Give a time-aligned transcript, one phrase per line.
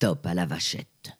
[0.00, 1.12] top à la vachette.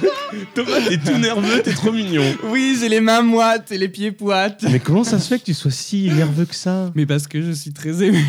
[0.54, 2.24] Thomas, t'es tout nerveux, t'es trop mignon.
[2.44, 4.64] Oui, j'ai les mains moites et les pieds poites.
[4.70, 6.90] Mais comment ça se fait que tu sois si nerveux que ça?
[6.94, 8.24] Mais parce que je suis très ému.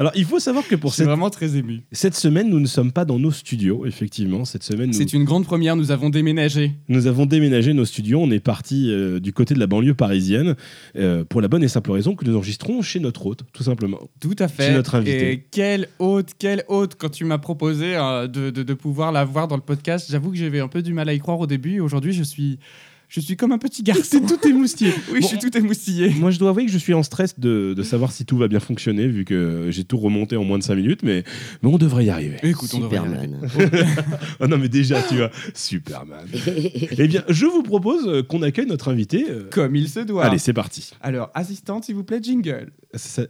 [0.00, 1.82] Alors, il faut savoir que pour cette, vraiment très ému.
[1.92, 4.46] cette semaine, nous ne sommes pas dans nos studios, effectivement.
[4.46, 6.72] Cette semaine, nous, C'est une grande première, nous avons déménagé.
[6.88, 8.18] nous avons déménagé nos studios.
[8.18, 10.56] On est parti euh, du côté de la banlieue parisienne
[10.96, 14.00] euh, pour la bonne et simple raison que nous enregistrons chez notre hôte, tout simplement.
[14.20, 14.68] Tout à fait.
[14.68, 15.32] C'est notre invité.
[15.32, 19.26] Et quelle hôte, quelle hôte quand tu m'as proposé euh, de, de- de pouvoir la
[19.26, 20.08] voir dans le podcast.
[20.10, 21.78] J'avoue que j'avais un peu du mal à y croire au début.
[21.80, 22.58] Aujourd'hui, je suis,
[23.10, 24.02] je suis comme un petit garçon.
[24.04, 24.92] C'est tout émoustillé.
[25.12, 26.10] Oui, Bon, je suis tout émoustillé.
[26.10, 28.46] Moi, je dois avouer que je suis en stress de, de savoir si tout va
[28.48, 31.24] bien fonctionner, vu que j'ai tout remonté en moins de 5 minutes, mais,
[31.62, 32.36] mais on devrait y arriver.
[32.44, 33.26] Écoute, on devrait y arriver.
[33.48, 33.84] Superman.
[34.40, 36.24] Ah non, mais déjà, tu vois, Superman.
[36.96, 39.26] eh bien, je vous propose euh, qu'on accueille notre invité.
[39.28, 40.24] euh, Comme il se doit.
[40.24, 40.90] Allez, c'est parti.
[41.02, 42.70] Alors, assistante, s'il vous plaît, jingle.
[42.94, 43.26] Ça-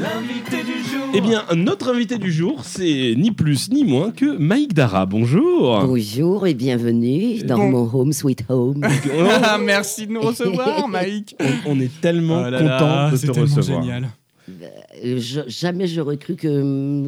[0.00, 1.06] L'invité du jour.
[1.14, 5.06] Eh bien, notre invité du jour, c'est ni plus ni moins que Mike Dara.
[5.06, 5.80] Bonjour.
[5.84, 7.70] Bonjour et bienvenue dans Bon.
[7.70, 8.86] mon home sweet home.
[9.42, 11.34] Ah, merci de nous recevoir, Mike.
[11.66, 13.82] On, on est tellement Oh là content là, de te tellement recevoir.
[13.82, 14.08] génial.
[15.04, 16.48] Euh, je- jamais j'aurais cru que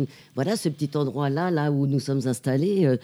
[0.00, 2.96] hum, voilà ce petit endroit-là, là où nous sommes installés, euh,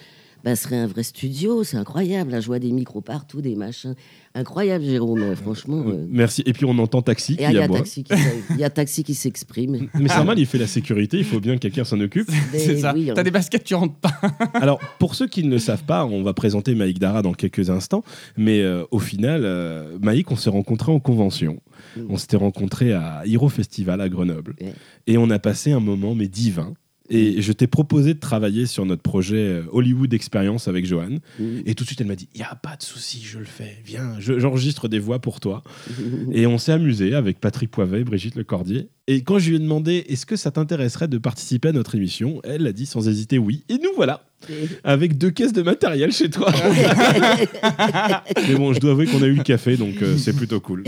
[0.46, 1.64] bah, serait un vrai studio.
[1.64, 2.30] C'est incroyable.
[2.30, 3.96] Là, je vois des micros partout, des machins.
[4.34, 5.22] Incroyable, Jérôme.
[5.22, 5.82] euh, Franchement.
[5.88, 6.06] euh.
[6.08, 6.42] Merci.
[6.46, 7.78] Et puis on entend Taxi Et qui ah, il y a aboie.
[7.78, 8.12] taxi qui,
[8.50, 9.88] il y a taxi qui s'exprime.
[9.94, 12.30] Mais c'est normal, il fait la sécurité, il faut bien que quelqu'un s'en occupe.
[12.52, 12.92] Mais C'est ça.
[12.94, 13.14] oui, hein.
[13.16, 14.12] T'as des baskets, tu rentres pas.
[14.54, 17.68] Alors, pour ceux qui ne le savent pas, on va présenter Maïk Dara dans quelques
[17.70, 18.04] instants.
[18.36, 21.60] Mais euh, au final, euh, Maïk, on s'est rencontrés en convention.
[21.96, 22.00] Mm.
[22.08, 24.54] On s'était rencontrés à Hero Festival à Grenoble.
[24.60, 24.74] Ouais.
[25.08, 26.74] Et on a passé un moment, mais divin.
[27.08, 31.16] Et je t'ai proposé de travailler sur notre projet euh, Hollywood Experience avec Johan.
[31.64, 33.44] Et tout de suite, elle m'a dit Il n'y a pas de souci, je le
[33.44, 33.76] fais.
[33.84, 35.62] Viens, je- j'enregistre des voix pour toi.
[36.32, 38.88] Et on s'est amusé avec Patrick Poivet et Brigitte Lecordier.
[39.08, 42.40] Et quand je lui ai demandé Est-ce que ça t'intéresserait de participer à notre émission?
[42.44, 43.62] Elle a dit sans hésiter oui.
[43.68, 44.24] Et nous voilà
[44.84, 46.52] avec deux caisses de matériel chez toi.
[48.48, 50.84] Mais bon, je dois avouer qu'on a eu le café, donc euh, c'est plutôt cool.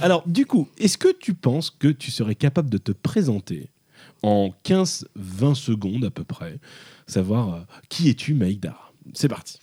[0.00, 3.68] Alors, du coup, est-ce que tu penses que tu serais capable de te présenter
[4.22, 6.58] en 15-20 secondes à peu près,
[7.06, 9.58] savoir euh, qui es-tu, Maïdar C'est parti.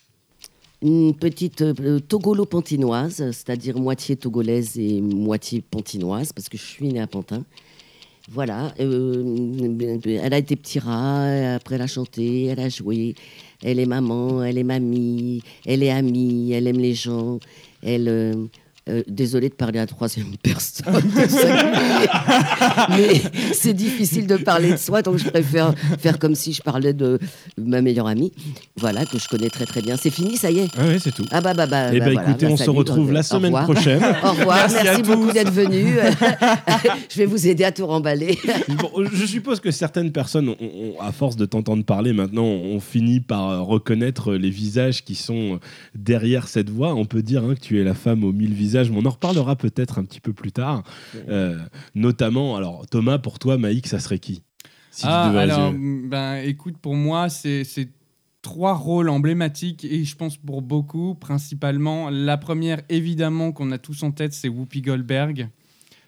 [0.82, 7.00] Une petite euh, togolo-pantinoise, c'est-à-dire moitié togolaise et moitié pantinoise, parce que je suis née
[7.00, 7.44] à Pantin.
[8.30, 8.74] Voilà.
[8.80, 13.16] euh, elle a été petit rat, après elle a chanté, elle a joué.
[13.64, 17.40] Elle est maman, elle est mamie, elle est amie, elle aime les gens.
[17.82, 18.50] Elle.
[18.90, 20.86] Euh, euh, désolée de parler à troisième personne,
[22.90, 23.22] mais
[23.54, 27.20] c'est difficile de parler de soi, donc je préfère faire comme si je parlais de
[27.58, 28.32] ma meilleure amie,
[28.78, 29.96] voilà, que je connais très très bien.
[29.98, 30.68] C'est fini, ça y est?
[30.78, 31.26] Ah ouais, c'est tout.
[31.32, 31.90] ah bah bah bah.
[31.94, 34.02] Eh bah ben voilà, écoutez, bah on se retrouve euh, la au semaine prochaine.
[34.24, 35.96] Au revoir, Merci merci, beaucoup d'être venu.
[37.10, 38.38] je vais vous aider à tout remballer.
[38.78, 42.80] Bon, je suppose que certaines personnes, ont- ont- à force de t'entendre parler maintenant, ont
[42.80, 45.58] fini par euh, reconnaître les visages qui sont euh,
[45.96, 46.94] derrière cette voix.
[46.94, 49.12] On peut dire hein, que tu es la femme aux mille visages, mais on en
[49.12, 50.84] reparlera peut-être un petit peu plus tard.
[51.30, 51.58] Euh,
[51.96, 54.44] notamment, alors Thomas, pour toi, Maïk, ça serait qui
[54.92, 56.08] Si Ah, alors, résumer.
[56.08, 57.90] ben, écoute, pour moi, c'est c'est
[58.42, 62.10] trois rôles emblématiques et je pense pour beaucoup, principalement.
[62.10, 65.50] La première, évidemment, qu'on a tous en tête, c'est Whoopi Goldberg.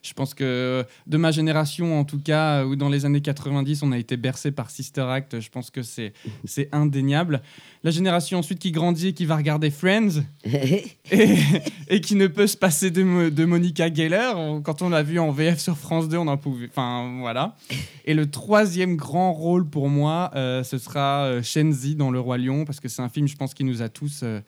[0.02, 3.92] Je pense que de ma génération, en tout cas, ou dans les années 90, on
[3.92, 5.40] a été bercé par Sister Act.
[5.42, 6.14] Je pense que c'est
[6.46, 7.42] c'est indéniable.
[7.84, 10.84] La génération ensuite qui grandit et qui va regarder Friends et,
[11.90, 14.32] et qui ne peut se passer de, Mo- de Monica Geller.
[14.64, 16.68] Quand on l'a vu en VF sur France 2, on en pouvait.
[16.70, 17.56] Enfin, voilà.
[18.06, 22.38] Et le troisième grand rôle pour moi, euh, ce sera euh, Shenzi dans Le Roi
[22.38, 24.22] Lion, parce que c'est un film, je pense, qui nous a tous.
[24.24, 24.40] euh,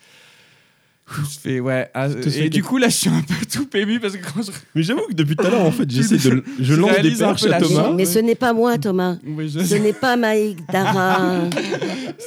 [1.16, 1.90] tous fait, ouais.
[1.94, 4.52] ah, et du coup, là, je suis un peu tout ému parce que quand je.
[4.75, 7.12] Mais j'avoue que depuis tout à l'heure, en fait, j'essaie de, je je lance des
[7.12, 7.92] perches à la Thomas.
[7.96, 9.18] Mais ce n'est pas moi, Thomas.
[9.25, 11.42] Je- Ce n'est pas Maïk Dara.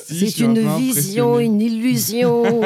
[0.06, 2.42] Si, C'est un une vision, une illusion.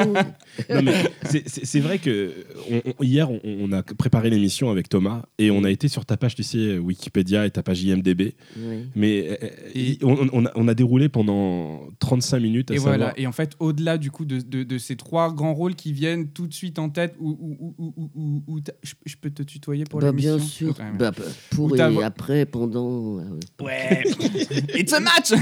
[0.75, 0.93] Non, mais
[1.25, 2.33] c'est- vrai que
[2.71, 6.05] on- on- hier, on, on a préparé l'émission avec Thomas et on a été sur
[6.05, 8.35] ta page, tu sais, Wikipédia et ta page IMDB.
[8.57, 8.77] Oui.
[8.97, 12.97] Mais euh, Et- on, on a, on a déroulé pendant 35 minutes à Et savoir.
[12.97, 13.19] voilà.
[13.19, 16.29] Et en fait, au-delà du coup de, de- de ces trois grands rôles qui viennent
[16.29, 19.43] tout de suite en tête, où, où- où- où- où- où t'as- je, peux te
[19.43, 20.69] tutoyer pour Bah, l'émission bien sûr.
[20.79, 20.85] Ouais.
[20.99, 21.13] Bah,
[21.51, 23.19] pour Ou et après, pendant.
[23.61, 24.03] Ouais,
[24.75, 25.33] it's a match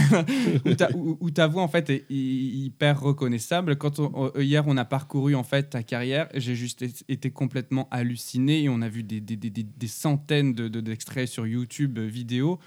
[0.64, 3.76] où, ta, où- où ta voix en fait est hy- hyper reconnaissable.
[3.76, 6.29] Quand on- euh, hier on a parcouru parcouru en fait ta carrière.
[6.35, 10.53] J'ai juste été complètement halluciné et on a vu des, des, des- des- des centaines
[10.53, 12.58] de- de- d'extraits sur YouTube euh, vidéo.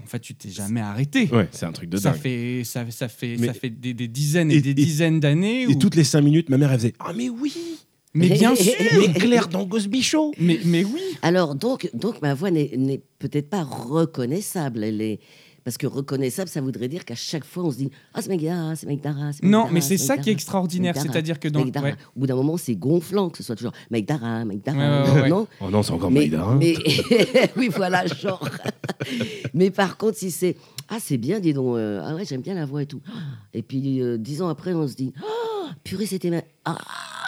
[0.00, 1.28] En fait, tu t'es jamais arrêté.
[1.32, 2.20] Ouais, c'est un truc de ça dingue.
[2.20, 5.20] fait, ça, ça fait, Mais- ça fait des, des dizaines et, Et- des et- dizaines
[5.20, 5.62] d'années.
[5.62, 7.52] Et où- toutes les cinq minutes, ma mère, elle faisait Ah, mais oui
[8.14, 12.34] Mais bien sûr Mais Claire dans Ghost Bichot mais, mais oui Alors, donc, donc ma
[12.34, 14.84] voix n'est n'est peut-être pas reconnaissable.
[14.84, 15.18] Elle est...
[15.64, 18.76] Parce que reconnaissable, ça voudrait dire qu'à chaque fois, on se dit Ah, c'est Megdara,
[18.76, 19.32] c'est Megdara.
[19.32, 20.94] c'est Non, Megdara, mais c'est ça qui est Megdara, extraordinaire.
[20.94, 21.64] Megdara, C'est-à-dire que dans.
[21.64, 21.86] Megdara.
[21.86, 21.94] ouais.
[22.14, 24.76] Au bout d'un moment, c'est gonflant que ce soit toujours Megdara, Megdara.
[25.04, 26.46] Ouais, ouais, ouais, non Oh non, c'est encore mais, Maïda.
[26.60, 26.76] mais-
[27.56, 28.46] oui, voilà, genre.
[29.54, 30.56] mais par contre, si c'est
[30.90, 33.00] ah c'est bien, dis donc, euh, ah ouais, j'aime bien la voix et tout.
[33.54, 36.76] Et puis euh, dix ans après, on se dit ah purée, c'était ma- ah,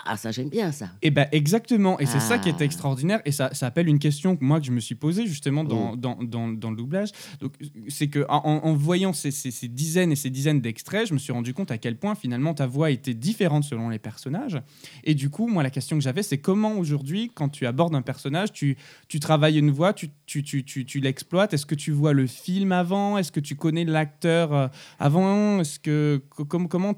[0.09, 0.91] ah ça j'aime bien ça.
[1.03, 2.65] Et ben exactement, et c'est ça qui est Ah.
[2.65, 5.65] extraordinaire, et ça, ça appelle une question que moi que je me suis posée justement
[5.65, 6.01] dans, Mm.
[6.01, 7.11] dans, dans, dans le doublage.
[7.41, 7.55] Donc
[7.89, 11.19] c'est que en, en voyant ces, ces- ces dizaines et ces dizaines d'extraits, je me
[11.19, 14.61] suis rendu compte à quel point finalement ta voix était différente selon les personnages.
[15.05, 18.03] Et du coup, moi la question que j'avais, c'est comment aujourd'hui, quand tu abordes un
[18.03, 18.77] personnage, tu,
[19.09, 21.53] tu travailles une voix, tu, tu, tu, tu, tu l'exploites?
[21.55, 23.19] Est-ce que tu vois le film avant?
[23.19, 24.69] Est-ce que tu connais l'acteur euh,
[24.99, 25.61] avant?
[25.61, 26.95] Est-ce que co- com- comment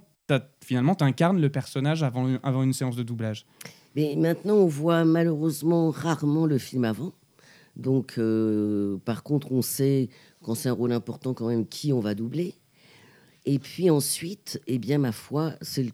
[0.62, 3.46] finalement t'incarnes le personnage avant, avant une séance de doublage
[3.96, 7.12] Mais maintenant, on voit malheureusement rarement le film avant.
[7.76, 10.08] Donc, euh, par contre, on sait
[10.42, 12.54] quand c'est un rôle important quand même qui on va doubler.
[13.46, 15.86] Et puis ensuite, eh bien, ma foi, c'est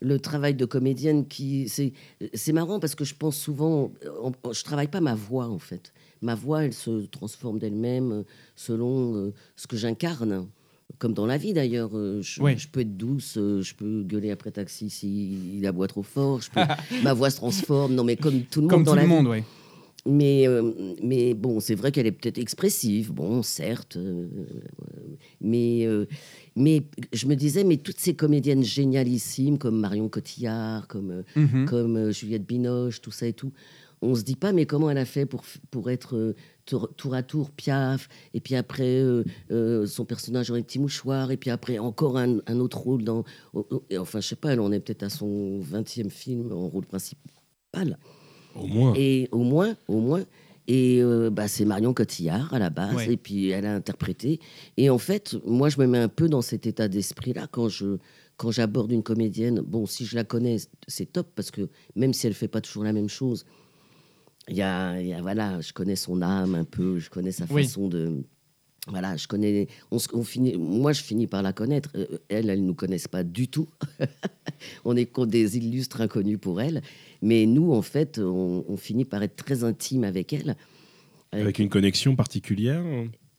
[0.00, 4.88] le, travail de comédienne qui c'est marrant parce que je pense souvent, on- je travaille
[4.88, 5.92] pas ma voix en fait.
[6.20, 8.24] Ma voix, elle se transforme d'elle-même
[8.56, 10.48] selon euh, ce que j'incarne.
[10.98, 14.50] Comme dans la vie d'ailleurs, euh, je, peux être douce, euh, je peux gueuler après
[14.52, 16.60] taxi s'il aboie trop fort, je peux-
[17.02, 17.94] ma voix se transforme.
[17.94, 19.14] Non mais comme tout le monde Comme dans tout la le vie.
[19.14, 19.38] monde, oui.
[20.04, 23.96] Mais, euh, mais bon, c'est vrai qu'elle est peut-être expressive, bon, certes.
[23.96, 24.26] euh,
[25.40, 26.06] mais, euh,
[26.56, 31.66] mais je me disais, mais toutes ces comédiennes génialissimes, comme Marion Cotillard, comme, Mhm.
[31.66, 33.52] comme Juliette Binoche, tout ça et tout,
[34.00, 37.22] on se dit pas, mais comment elle a fait pour, pour être tour, tour à
[37.22, 41.50] tour Piaf, et puis après euh, euh, son personnage dans les petits mouchoirs, et puis
[41.50, 43.24] après encore un, un autre rôle dans.
[43.90, 46.86] et enfin, je sais pas, elle en est peut-être à son 20e film en rôle
[46.86, 47.98] principal.
[48.54, 48.92] Au moins.
[48.96, 50.24] Et au moins, au moins.
[50.68, 53.12] Et euh, bah, c'est Marion Cotillard à la base, Ouais.
[53.14, 54.38] et puis elle a interprété.
[54.76, 57.98] Et en fait, moi, je me mets un peu dans cet état d'esprit-là quand je
[58.36, 59.60] quand j'aborde une comédienne.
[59.60, 60.56] Bon, si je la connais,
[60.88, 63.44] c'est top parce que même si elle fait pas toujours la même chose,
[64.48, 67.32] il y a, il y a- voilà, je connais son âme un peu, je connais
[67.32, 67.64] sa Oui.
[67.64, 68.24] façon de.
[68.88, 69.68] Voilà, je connais.
[69.92, 71.90] On, finit, moi, je finis par la connaître.
[71.94, 73.68] Euh, Elle, elle nous connaissent pas du tout.
[74.84, 76.82] on est des illustres inconnus pour elle.
[77.20, 80.56] Mais nous, en fait, on, on finit par être très intime avec elle.
[81.30, 82.82] Avec une connexion particulière.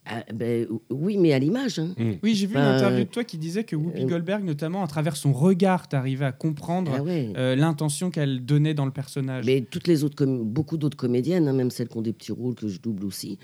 [0.05, 1.79] Ah, ben, oui, mais à l'image.
[1.79, 1.93] hein.
[2.23, 4.83] Oui, j'ai vu Enfin, une interview de toi qui disait que Whoopi euh, Goldberg, notamment
[4.83, 7.31] à travers son regard, t'arrivais à comprendre Ah ouais.
[7.37, 9.45] euh, l'intention qu'elle donnait dans le personnage.
[9.45, 12.33] Mais toutes les autres, com- beaucoup d'autres comédiennes, hein, même celles qui ont des petits
[12.33, 13.39] rôles que je double aussi,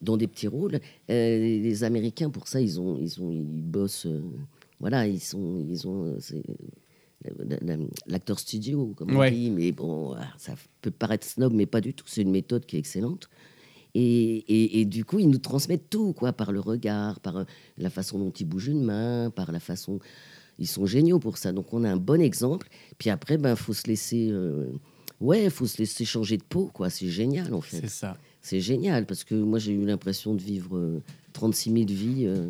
[0.00, 0.76] dans des petits rôles,
[1.10, 4.06] euh, les, Américains pour ça, ils ont, ils ont, ils bossent.
[4.06, 4.22] euh,
[4.78, 6.16] voilà, ils sont, ils ont.
[8.06, 9.30] L'acteur studio, comme on Ouais.
[9.30, 12.04] dit, mais bon, ah, ça peut paraître snob, mais pas du tout.
[12.06, 13.28] C'est une méthode qui est excellente.
[13.98, 17.44] Et, et- et du coup, ils nous transmettent tout, quoi, par le regard, par euh,
[17.78, 20.00] la façon dont ils bougent une main, par la façon.
[20.58, 21.52] Ils sont géniaux pour ça.
[21.52, 22.68] Donc, on a un bon exemple.
[22.98, 24.28] Puis après, ben, faut se laisser.
[24.30, 24.66] euh,
[25.20, 26.90] Ouais, faut se laisser changer de peau, quoi.
[26.90, 27.78] C'est génial, en fait.
[27.80, 28.18] C'est ça.
[28.42, 31.00] C'est génial parce que moi, j'ai eu l'impression de vivre euh,
[31.32, 32.48] 36 000 vies euh,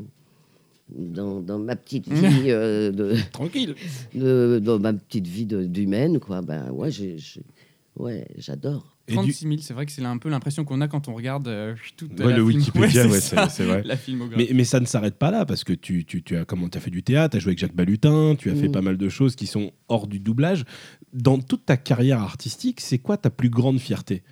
[0.88, 3.74] dans, dans ma petite vie, euh, de, Tranquille.
[4.14, 6.42] de- dans ma petite vie d'humaine, quoi.
[6.42, 7.42] Ben ouais, j'ai- j'ai-
[7.96, 8.95] ouais, j'adore.
[9.08, 11.14] Et du- 36 000, c'est vrai que c'est un peu l'impression qu'on a quand on
[11.14, 13.82] regarde euh, toute Ouais, la le film- Wikipédia, Ouais, c'est vrai.
[13.84, 14.46] La filmographie.
[14.50, 16.80] Mais, mais ça ne s'arrête pas là, parce que tu, tu, tu as, comment, as
[16.80, 18.72] fait du théâtre, tu as joué avec Jacques Balutin, tu as fait Mm.
[18.72, 20.64] pas mal de choses qui sont hors du doublage.
[21.12, 24.22] Dans toute ta carrière artistique, c'est quoi ta plus grande fierté?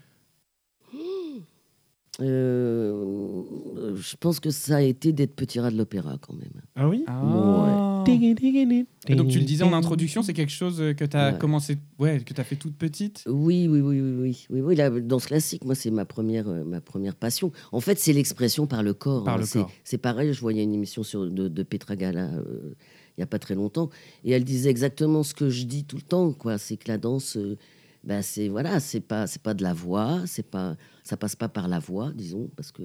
[2.21, 6.53] Euh, je pense que ça a été d'être petit rat de l'opéra, quand même.
[6.77, 8.05] Ah oui Ah.
[9.09, 11.39] Et donc tu le disais en introduction, c'est quelque chose euh, que tu as Ouais.
[11.39, 13.25] commencé, ouais, que tu as fait toute petite?
[13.27, 14.75] Oui, oui, oui, oui, oui, oui, oui.
[14.77, 17.51] La danse classique, moi, c'est ma première, euh, ma première passion.
[17.73, 19.25] En fait, c'est l'expression par le corps.
[19.25, 19.39] Par hein.
[19.39, 19.71] le C'est- corps.
[19.85, 20.33] C'est pareil.
[20.35, 22.75] Je voyais une émission sur, de, de Petra Gala euh,
[23.17, 23.91] il y a pas très longtemps,
[24.25, 26.59] et elle disait exactement ce que je dis tout le temps, quoi.
[26.59, 27.57] C'est que la danse, euh,
[28.05, 31.49] ben, c'est voilà, c'est pas, c'est pas de la voix, c'est pas, ça passe pas
[31.49, 32.83] par la voix, disons, parce que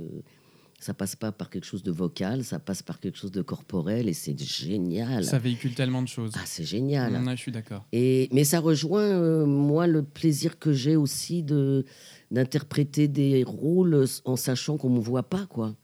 [0.79, 4.07] ça passe pas par quelque chose de vocal, ça passe par quelque chose de corporel,
[4.07, 5.25] et c'est génial.
[5.25, 6.31] Ça véhicule tellement de choses.
[6.35, 7.11] Ah, c'est génial.
[7.11, 7.85] Ouais, je suis d'accord.
[7.91, 11.85] Et, mais ça rejoint, euh, moi, le plaisir que j'ai aussi de,
[12.31, 15.75] d'interpréter des rôles en sachant qu'on ne me voit pas, quoi.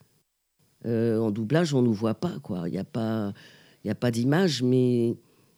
[0.85, 2.69] Euh, en doublage, on ne nous voit pas, quoi.
[2.69, 3.33] Il n'y a pas,
[3.83, 5.17] il y a pas d'image, mais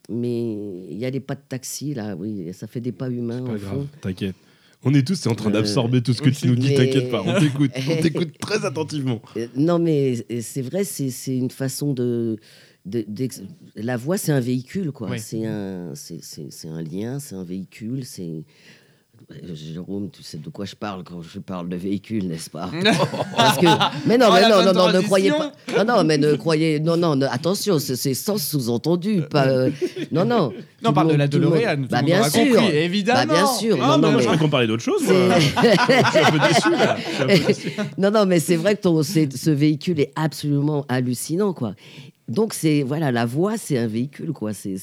[0.10, 0.54] Mais
[0.90, 3.42] il y a les pas de taxi, là, oui, ça fait des pas humains.
[3.44, 4.36] Pas grave, t'inquiète.
[4.84, 7.10] On est tous en train Euh, d'absorber tout ce que tu nous dis, mais- t'inquiète
[7.10, 9.22] pas, on t'écoute, on t'écoute très attentivement.
[9.36, 12.38] Euh, Non, mais c'est vrai, c'est c'est une façon de.
[13.76, 15.10] la voix, c'est un véhicule, quoi.
[15.10, 15.20] Oui.
[15.20, 18.06] C'est un, c'est- c'est c'est un lien, c'est un véhicule.
[18.06, 18.46] C'est.
[19.30, 22.72] Euh, Jérôme, tu sais de quoi je parle quand je parle de véhicule, n'est-ce pas?
[23.36, 23.66] Parce que...
[24.08, 25.52] Mais non, Oh, mais non, non, non, ne croyez pas.
[25.78, 26.80] Non, non, mais ne croyez.
[26.80, 29.24] Non, non, ne- attention, c'est- sans sous-entendu.
[29.30, 29.48] Pas...
[29.48, 29.70] euh,
[30.14, 30.54] Non, non.
[30.82, 31.88] Non, on parle de la DeLorean.
[31.90, 32.56] Bah, bien sûr.
[32.56, 33.26] compris, évidemment.
[33.28, 33.78] Bah, bien sûr.
[33.82, 35.02] Ah, Non, non, mais je croyais qu'on parlait d'autre chose.
[35.06, 35.58] Je suis
[36.24, 36.72] un peu déçu.
[36.72, 36.98] là.
[37.98, 41.74] Non, non, mais c'est vrai que ton, ce véhicule est absolument hallucinant, quoi.
[42.30, 44.54] Donc, c'est, voilà, la voix, c'est un véhicule, quoi.
[44.54, 44.78] C'est...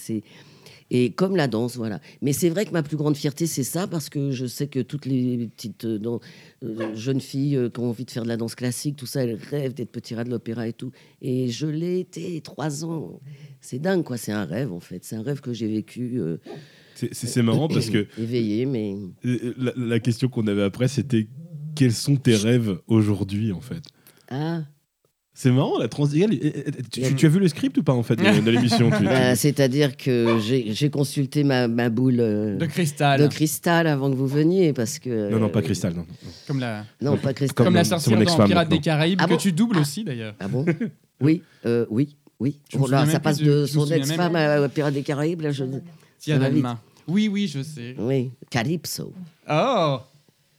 [0.91, 2.01] Et comme la danse, voilà.
[2.23, 4.81] Mais c'est vrai que ma plus grande fierté, c'est ça, parce que je sais que
[4.81, 6.19] toutes les petites euh,
[6.63, 9.25] euh, jeunes filles euh, qui ont envie de faire de la danse classique, tout ça,
[9.25, 10.93] elles rêvent d'être petit rat de l'opéra et tout.
[11.23, 13.19] Et je l'ai été trois ans.
[13.61, 14.17] C'est dingue, quoi.
[14.19, 15.05] C'est un rêve, en fait.
[15.05, 16.21] C'est un rêve que j'ai vécu
[16.95, 18.95] C'est- marrant parce que éveillé, mais.
[19.25, 21.29] la, la question qu'on avait après, c'était
[21.75, 23.83] quels sont tes rêves aujourd'hui, en fait?
[24.29, 24.63] Ah,
[25.37, 26.29] C'est marrant, la transition.
[26.93, 30.39] Tu, as vu le script ou pas, en fait, de, de l'émission bah, c'est-à-dire que
[30.41, 32.19] j'ai consulté ma, ma boule.
[32.21, 33.21] euh, De cristal.
[33.21, 36.07] de cristal avant que vous veniez parce que Non, non, pas Cristal, non.
[36.47, 38.79] Comme la, non pas cristal comme Comme la sorcière dans ex-femme, Pirates des.
[38.79, 40.35] Caraïbes, Ah que tu doubles aussi d'ailleurs.
[40.39, 40.65] ah bon
[41.21, 45.41] oui euh, oui oui Oh là, ça passe de- son ex-femme à Pirates des Caraïbes
[45.41, 45.65] là je
[46.21, 46.39] Tiens.
[47.09, 47.97] Oui, oui, je sais.
[47.99, 49.13] oui Calypso
[49.51, 49.99] Oh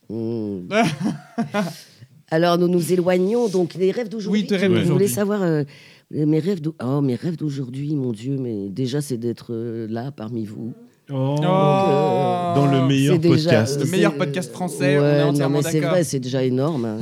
[0.09, 0.67] Hmm.
[2.31, 5.07] alors nous nous éloignons donc les rêves d'aujourd'hui Oui, tes rêves vous voulez d'aujourd'hui.
[5.09, 5.63] savoir euh,
[6.11, 10.11] mes rêves d'au- oh mes rêves d'aujourd'hui mon dieu mais déjà c'est d'être euh, là
[10.11, 10.73] parmi vous
[11.11, 11.35] Oh.
[11.37, 11.41] Oh.
[11.43, 13.79] Dans le meilleur déjà- podcast.
[13.79, 16.85] Le meilleur podcast français, on Ouais, est non, entièrement mais c'est vrai, c'est déjà énorme.
[16.85, 16.97] hein.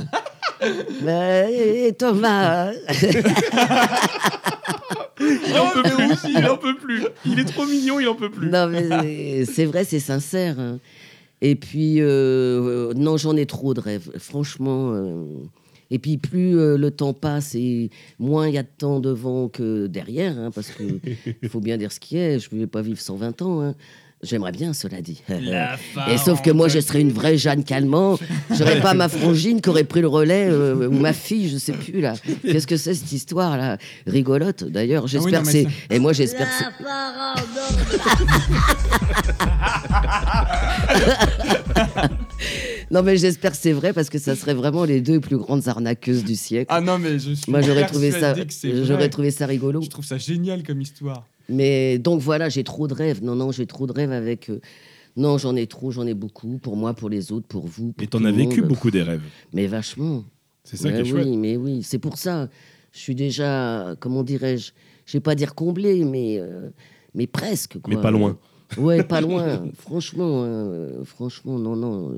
[1.02, 2.70] Mais, et Thomas,
[5.20, 7.02] Il en peut plus, il en peut plus.
[7.24, 8.48] Il est trop mignon, il en peut plus.
[8.50, 10.58] non mais c'est vrai, c'est sincère.
[10.58, 10.78] hein.
[11.46, 14.92] Et puis, euh, euh, non, j'en ai trop de rêves, franchement.
[14.94, 15.24] euh.
[15.90, 19.86] Et puis, plus le temps passe et moins il y a de temps devant que
[19.86, 20.82] derrière, hein, parce que
[21.42, 22.38] il faut bien dire ce qui est.
[22.38, 23.60] Je ne vais pas vivre 120 ans.
[23.60, 23.74] hein.
[24.24, 25.22] J'aimerais bien, cela dit.
[25.28, 25.76] La
[26.10, 28.18] Et sauf que moi, je serais une vraie Jeanne Calment.
[28.50, 31.72] J'aurais pas ma frangine qui aurait pris le relais, euh, ou ma fille, je sais
[31.72, 32.14] plus là.
[32.42, 35.06] Qu'est-ce que c'est cette histoire là Rigolote d'ailleurs.
[35.06, 35.66] J'espère non, que c'est.
[35.90, 36.64] Et moi, j'espère que c'est.
[42.90, 45.68] Non, mais j'espère que c'est vrai parce que ça serait vraiment les deux plus grandes
[45.68, 46.66] arnaqueuses du siècle.
[46.68, 48.34] Ah non, mais je suis moi, j'aurais trouvé ça.
[48.62, 49.82] J'aurais trouvé ça rigolo.
[49.82, 51.26] Je trouve ça génial comme histoire.
[51.48, 53.22] Mais donc voilà, j'ai trop de rêves.
[53.22, 54.48] Non, non, j'ai trop de rêves avec.
[54.50, 54.60] euh,
[55.16, 56.58] Non, j'en ai trop, j'en ai beaucoup.
[56.58, 57.92] Pour moi, pour les autres, pour vous.
[57.92, 58.68] Pour Et t'en as vécu monde.
[58.68, 59.22] beaucoup des rêves.
[59.52, 60.24] Mais vachement.
[60.64, 61.26] C'est ça qui est chouette.
[61.26, 62.48] Oui, mais oui, c'est pour ça.
[62.92, 64.72] Je suis déjà, comment dirais-je,
[65.04, 66.70] je vais pas dire comblé, mais, euh,
[67.14, 67.78] mais presque.
[67.80, 67.94] Quoi.
[67.94, 68.38] Mais pas loin.
[68.78, 69.64] Ouais, pas loin.
[69.78, 72.16] franchement, euh, franchement, non, non.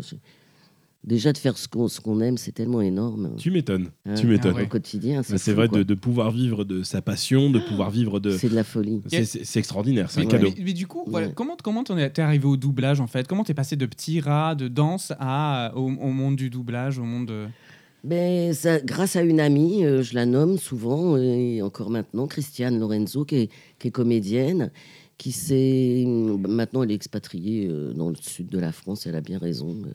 [1.07, 3.37] Déjà de faire ce qu'on ce qu'on aime, c'est tellement énorme.
[3.39, 3.91] Tu m'étonnes.
[4.07, 4.57] Hein, Tu m'étonnes.
[4.59, 4.63] Ah.
[4.65, 7.61] Au quotidien, Bah, c'est C'est fou, vrai de, de pouvoir vivre de sa passion, de
[7.61, 8.31] pouvoir vivre de.
[8.33, 9.03] C'est de la folie.
[9.07, 10.49] C'est- C'est c'est extraordinaire, c'est un Mais, cadeau.
[10.59, 11.33] mais- mais du coup, voilà, Ouais.
[11.35, 13.29] comment comment t'en es, t'es arrivé au doublage en fait?
[13.29, 17.05] Comment t'es passé de petit rat de danse à au, au monde du doublage, au
[17.05, 17.47] monde de...
[18.03, 22.79] Ben, ça, grâce à une amie, euh, je la nomme souvent, et encore maintenant, Christiane
[22.79, 24.71] Lorenzo, qui est, qui est comédienne,
[25.19, 26.05] qui s'est.
[26.07, 29.71] Maintenant, elle est expatriée euh, dans le sud de la France, elle a bien raison.
[29.87, 29.91] euh,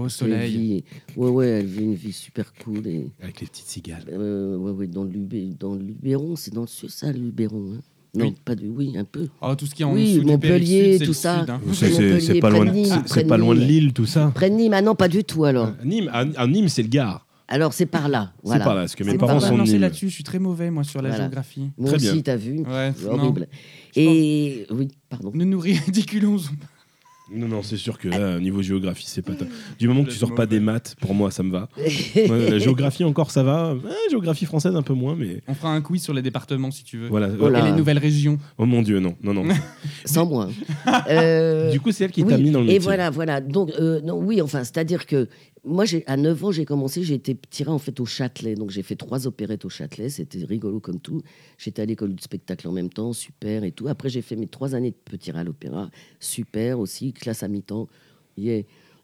[0.00, 0.50] au Elle soleil.
[0.56, 0.84] vit,
[1.16, 2.86] ouais, ouais, elle vit une vie super cool.
[2.86, 4.04] Et, Avec les petites cigales.
[4.10, 7.18] euh, ouais, ouais, dans le, Lubé- dans le Luberon, c'est dans le sud, ça, le
[7.18, 7.74] Luberon.
[7.76, 7.80] hein
[8.16, 8.34] non, Oui.
[8.44, 8.68] pas du.
[8.68, 9.26] Oui, un peu.
[9.42, 11.40] Oh, tout ce qui est en Oui, dessous du Montpellier, tout le ça.
[11.48, 11.60] hein.
[11.72, 13.68] C'est- pas, loin Nîmes, pas loin de Nîmes.
[13.68, 14.30] Lille, tout ça.
[14.32, 15.72] Près de Nîmes, ah non, pas du tout alors.
[15.84, 17.26] Nîmes, à, à Nîmes, c'est le Gard.
[17.48, 18.32] Alors c'est par là.
[18.44, 19.80] C'est par là, parce que mes C'est On va parents pas pas sont de Nîmes.
[19.80, 21.24] là-dessus, je suis très mauvais moi sur la Voilà.
[21.24, 21.70] géographie.
[21.76, 23.48] Moi Très aussi, t'as vu Ouais, horrible.
[23.96, 25.32] Et oui, pardon.
[25.34, 26.36] Ne nous ridiculons.
[27.32, 29.48] Non, non, c'est sûr que là, niveau géographie, c'est pas top.
[29.78, 31.68] Du moment que tu sors pas des maths, pour moi, ça me va.
[32.14, 33.74] Ouais, la géographie, encore, ça va.
[34.10, 36.98] Géographie française, un peu moins, mais On fera un quiz sur les départements si tu
[36.98, 37.08] veux.
[37.08, 37.28] voilà.
[37.40, 37.60] Oh là.
[37.60, 38.38] Et les nouvelles régions.
[38.58, 39.44] Oh mon Dieu, non, non, non.
[40.04, 40.48] Sans moi.
[41.08, 42.76] Euh, du coup, c'est elle qui oui, t'a mis dans le métier.
[42.76, 43.40] Et voilà, voilà.
[43.40, 45.28] Donc, euh, non, oui, enfin, c'est-à-dire que
[45.64, 48.54] moi, à 9 ans, j'ai commencé, j'ai été tirée en fait au Châtelet.
[48.54, 50.08] Donc, j'ai fait trois opérettes au Châtelet.
[50.10, 51.22] C'était rigolo comme tout.
[51.58, 53.88] J'étais à l'école du spectacle en même temps, super et tout.
[53.88, 55.90] Après, j'ai fait mes trois années de petit à l'opéra,
[56.20, 57.88] super aussi, classe à mi-temps,
[58.36, 58.62] yeah,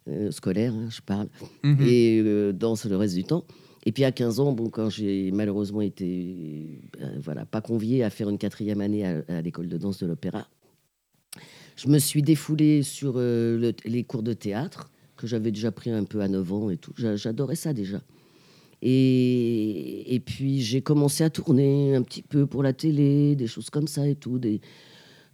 [0.09, 1.29] euh, scolaire, hein, je parle,
[1.62, 1.87] Mhm.
[1.87, 3.45] et euh, danse le reste du temps.
[3.87, 8.11] Et puis à 15 ans, bon, quand j'ai malheureusement été euh, voilà, pas conviée à
[8.11, 10.47] faire une quatrième année à, à l'école de danse de l'opéra,
[11.76, 15.90] je me suis défoulée sur euh, le- les cours de théâtre que j'avais déjà pris
[15.90, 16.92] un peu à 9 ans et tout.
[16.96, 18.00] J'a- J'adorais ça déjà.
[18.82, 23.68] Et, et puis j'ai commencé à tourner un petit peu pour la télé, des choses
[23.70, 24.60] comme ça et tout, des,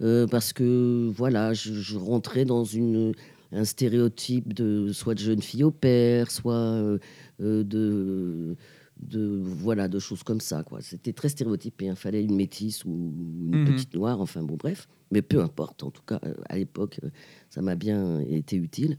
[0.03, 3.13] Euh, parce que voilà, je, je rentrais dans une,
[3.53, 6.99] un stéréotype de soit de jeune fille au père, soit euh,
[7.41, 8.57] euh, de,
[9.01, 10.81] de voilà de choses comme ça quoi.
[10.83, 11.87] C'était très stéréotypé.
[11.87, 13.65] Il fallait une métisse ou une Mhm.
[13.65, 14.87] petite noire, enfin bon bref.
[15.13, 15.83] Mais peu importe.
[15.85, 17.01] En tout cas, à l'époque,
[17.49, 18.99] ça m'a bien été utile.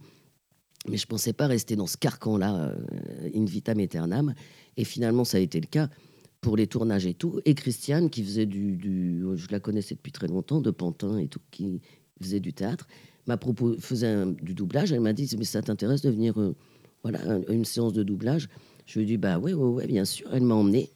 [0.90, 4.34] Mais je pensais pas rester dans ce carcan-là, euh, in vitam aeternam.
[4.78, 5.90] Et finalement, ça a été le cas
[6.40, 7.42] pour les tournages et tout.
[7.46, 11.28] Et Christiane, qui faisait du, du- je la connaissais depuis très longtemps, de Pantin et
[11.28, 11.82] tout, qui
[12.22, 12.88] faisait du théâtre,
[13.26, 14.92] m'a proposé, faisait du doublage.
[14.94, 16.56] Elle m'a dit, mais ça t'intéresse de venir, euh,
[17.04, 18.48] voilà, un- une séance de doublage?
[18.86, 20.30] Je lui ai dit, bah ouais, ouais, ouais, bien sûr.
[20.32, 20.90] Elle m'a emmené.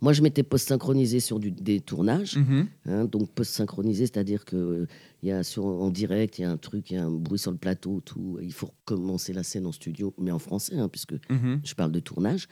[0.00, 2.36] Moi, je m'étais post-synchronisé sur du- des tournages.
[2.36, 2.66] Mhm.
[2.86, 4.86] Hein, donc post-synchronisé, c'est-à-dire que
[5.22, 7.10] il y a sur, en direct, il y a un truc, il y a un
[7.10, 8.38] bruit sur le plateau, tout.
[8.42, 11.60] Il faut commencer la scène en studio, mais en français, hein, puisque Mhm.
[11.64, 12.48] je parle de tournage.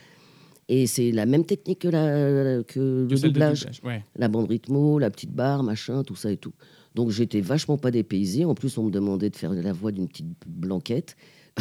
[0.69, 2.75] Et c'est la même technique que, la, que
[3.09, 3.67] Que le doublage.
[3.83, 4.05] Ouais.
[4.15, 6.53] La bande rythmo, la petite barre, machin, tout ça et tout.
[6.95, 8.45] Donc j'étais vachement pas dépaysé.
[8.45, 11.17] En plus, on me demandait de faire la voix d'une petite blanquette.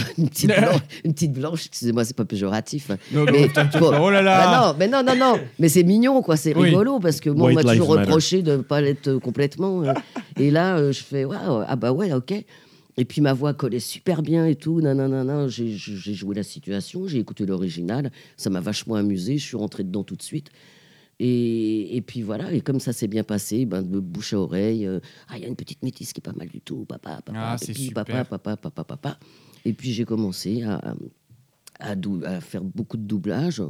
[0.18, 2.90] une, petite blanche, une petite blanche, excusez-moi, c'est pas péjoratif.
[3.12, 3.92] Non, non, Mais- t'inquiète bon.
[4.02, 5.40] Oh là là Bah non, mais non, non, non.
[5.60, 6.38] Mais c'est mignon, quoi.
[6.38, 6.70] C'est Oui.
[6.70, 8.08] rigolo parce que moi, on White m'a lives toujours matter.
[8.08, 9.84] reproché de ne pas l'être euh, complètement.
[9.84, 9.94] euh,
[10.38, 12.34] et là, euh, je fais, waouh, ah bah ouais, ok.
[12.98, 14.82] Et puis ma voix collait super bien et tout.
[14.82, 15.48] Non, non, non, non.
[15.48, 18.12] J'ai j'ai joué la situation, j'ai écouté l'original.
[18.36, 19.38] Ça m'a vachement amusé.
[19.38, 20.50] Je suis rentré dedans tout de suite.
[21.22, 24.86] Et, et puis voilà, et comme ça s'est bien passé, ben, de bouche à oreille,
[24.88, 27.20] euh, ah, il y a une petite métisse qui est pas mal du tout, papa,
[27.26, 28.06] papa, Ah, super.
[28.06, 29.18] papa, papa, papa, papa.
[29.70, 30.96] Et puis j'ai commencé à,
[31.80, 33.62] à, dou- à faire beaucoup de doublage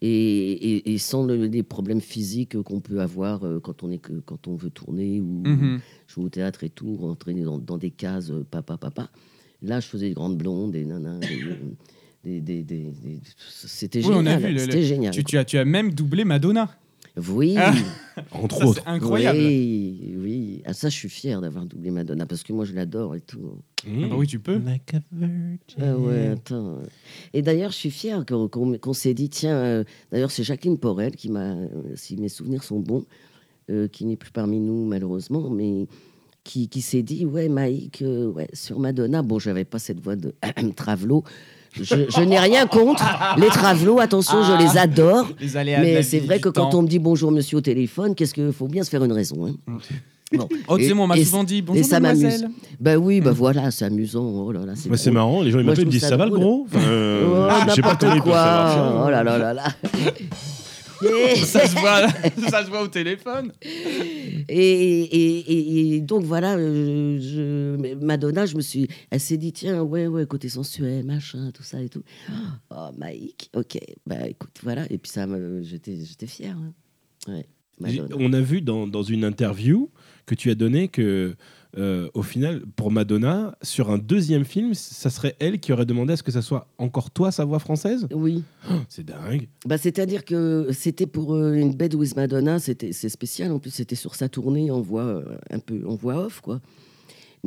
[0.00, 4.00] et, et- et sans le- les problèmes physiques qu'on peut avoir euh, quand on, est
[4.24, 5.80] quand on veut tourner ou Mhm.
[6.08, 9.10] jouer au théâtre et tout, rentrer dans, dans des cases euh, papa, papa.
[9.62, 11.18] Là, je faisais des grandes blondes et nanas.
[12.24, 13.20] des- des- des- des- des-
[13.50, 14.58] C'était Oui, on a génial.
[14.60, 15.12] C'était génial.
[15.12, 16.70] Tu, tu as, tu as même doublé Madonna.
[17.16, 17.54] Oui.
[17.56, 17.72] Ah,
[18.32, 18.82] Entre Ça, autres.
[18.84, 19.38] c'est incroyable.
[19.38, 20.62] Oui, oui.
[20.64, 23.58] Ah, ça, je suis fier d'avoir doublé Madonna parce que moi, je l'adore et tout.
[23.86, 24.58] Ah bah oui, tu peux.
[24.58, 25.58] Like a virgin.
[25.80, 26.78] Ah ouais, attends.
[27.32, 31.30] Et d'ailleurs, je suis fier qu'on s'est dit, tiens, euh, d'ailleurs, c'est Jacqueline Porel qui
[31.30, 33.04] m'a, euh, si mes souvenirs sont bons,
[33.70, 35.86] euh, qui n'est plus parmi nous malheureusement, mais
[36.44, 40.16] qui, qui s'est dit, ouais, Mike, euh, ouais, sur Madonna, bon, j'avais pas cette voix
[40.16, 40.34] de
[40.76, 41.22] Travelo.
[41.80, 43.04] Je, je n'ai rien contre
[43.36, 45.26] les Travelots, attention, je les adore.
[45.40, 46.78] Les Mais c'est vrai que quand temps.
[46.78, 49.46] on me dit bonjour monsieur au téléphone, qu'est-ce qu'il faut bien se faire une raison.
[49.46, 49.54] hein.
[49.66, 50.48] Bon.
[50.66, 52.40] Oh, tu sais, Et- moi, on m'a et- souvent dit bonjour, ça mademoiselle.
[52.42, 52.56] m'amuse.
[52.80, 54.24] Ben oui, ben voilà, c'est amusant.
[54.24, 56.16] Oh là là, c'est Bah, marrant, les gens ils m'appellent, ils me disent ça ça
[56.16, 56.66] va le gros?
[56.66, 58.34] Enfin, euh, Oh, Je sais pas peuvent quoi.
[58.34, 59.04] savoir.
[59.06, 59.64] Oh là là là là.
[61.44, 62.08] ça, se voit,
[62.50, 63.52] ça se voit au téléphone.
[64.48, 69.52] Et, et- et- et donc voilà, euh, je, Madonna, je me suis, elle s'est dit
[69.52, 72.02] tiens ouais ouais côté sensuel machin tout ça et tout.
[72.70, 76.26] Oh Mike, ok bah écoute voilà et puis ça me- j'étais j'étais.
[77.26, 77.46] Ouais,
[77.86, 78.16] J'ai- Madonna.
[78.18, 79.90] On a vu dans, dans une interview
[80.26, 81.34] que tu as donné que,
[81.76, 86.12] euh, au final, pour Madonna, sur un deuxième film, ça serait elle qui aurait demandé
[86.12, 88.06] à ce que ça soit encore toi sa voix française?
[88.12, 88.44] Oui.
[88.88, 89.48] C'est dingue.
[89.66, 93.50] Bah, C'est-à-dire que c'était pour euh, une Bed with Madonna, c'est spécial.
[93.50, 96.60] En plus, c'était sur sa tournée en voix euh, un peu en voix off, quoi.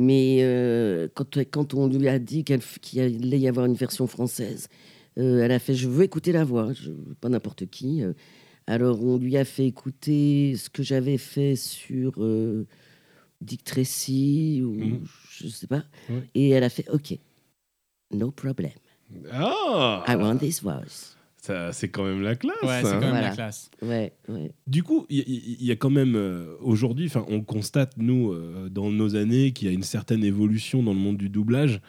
[0.00, 0.44] Mais
[1.14, 4.68] quand, quand on lui a dit qu'il allait y avoir une version française,
[5.16, 8.04] elle a fait Je veux écouter la voix, je, pas n'importe qui.
[8.68, 12.12] Alors, on lui a fait écouter ce que j'avais fait sur
[13.40, 15.00] Dick Tracy, ou Mhm.
[15.30, 15.84] je sais pas.
[16.34, 17.16] Et elle a fait Ok,
[18.12, 18.70] no problem.
[19.32, 21.14] Ah I want this voice.
[21.40, 22.56] Ça, C'est quand même la classe.
[22.62, 22.92] Ouais, c'est hein.
[22.94, 23.28] quand même Voilà.
[23.28, 23.70] la classe.
[23.80, 24.50] Ouais, ouais.
[24.66, 28.90] Du coup, il y, a quand même euh, aujourd'hui, enfin, on constate nous euh, dans
[28.90, 31.80] nos années qu'il y a une certaine évolution dans le monde du doublage.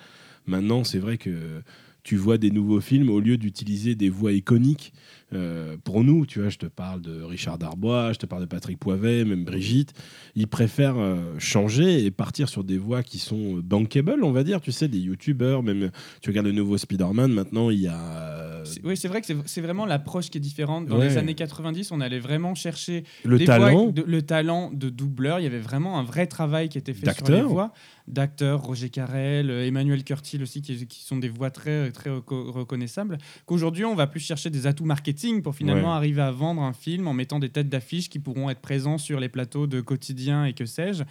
[0.46, 1.62] Maintenant, c'est vrai que
[2.04, 4.94] tu vois des nouveaux films au lieu d'utiliser des voix iconiques.
[5.34, 8.48] Euh, pour nous, tu vois, je te parle de Richard Darbois, je te parle de
[8.48, 9.94] Patrick Poivet, même Brigitte.
[10.36, 14.44] Ils préfèrent euh, changer et partir sur des voix qui sont euh, bankable, on va
[14.44, 14.62] dire.
[14.62, 17.32] Tu sais, des youtubeurs, même tu regardes le nouveau Spider-Man.
[17.32, 20.86] Maintenant, il y a Oui, c'est vrai que c'est- vraiment l'approche qui est différente.
[20.88, 21.10] Dans Ouais.
[21.10, 23.84] les années 90, on allait vraiment chercher le des talent.
[23.86, 25.40] voix, de- le talent de doubleur.
[25.40, 27.72] Il y avait vraiment un vrai travail qui était fait sur les voix.
[28.08, 33.20] D'acteurs, Roger Carrel, Emmanuel Curtil aussi, qui, qui sont des voix très, très reco- reconnaissables.
[33.46, 35.96] Qu'aujourd'hui, on va plus chercher des atouts marketing pour finalement Ouais.
[35.96, 39.20] arriver à vendre un film en mettant des têtes d'affiche qui pourront être présents sur
[39.20, 41.04] les plateaux de quotidien et que sais-je.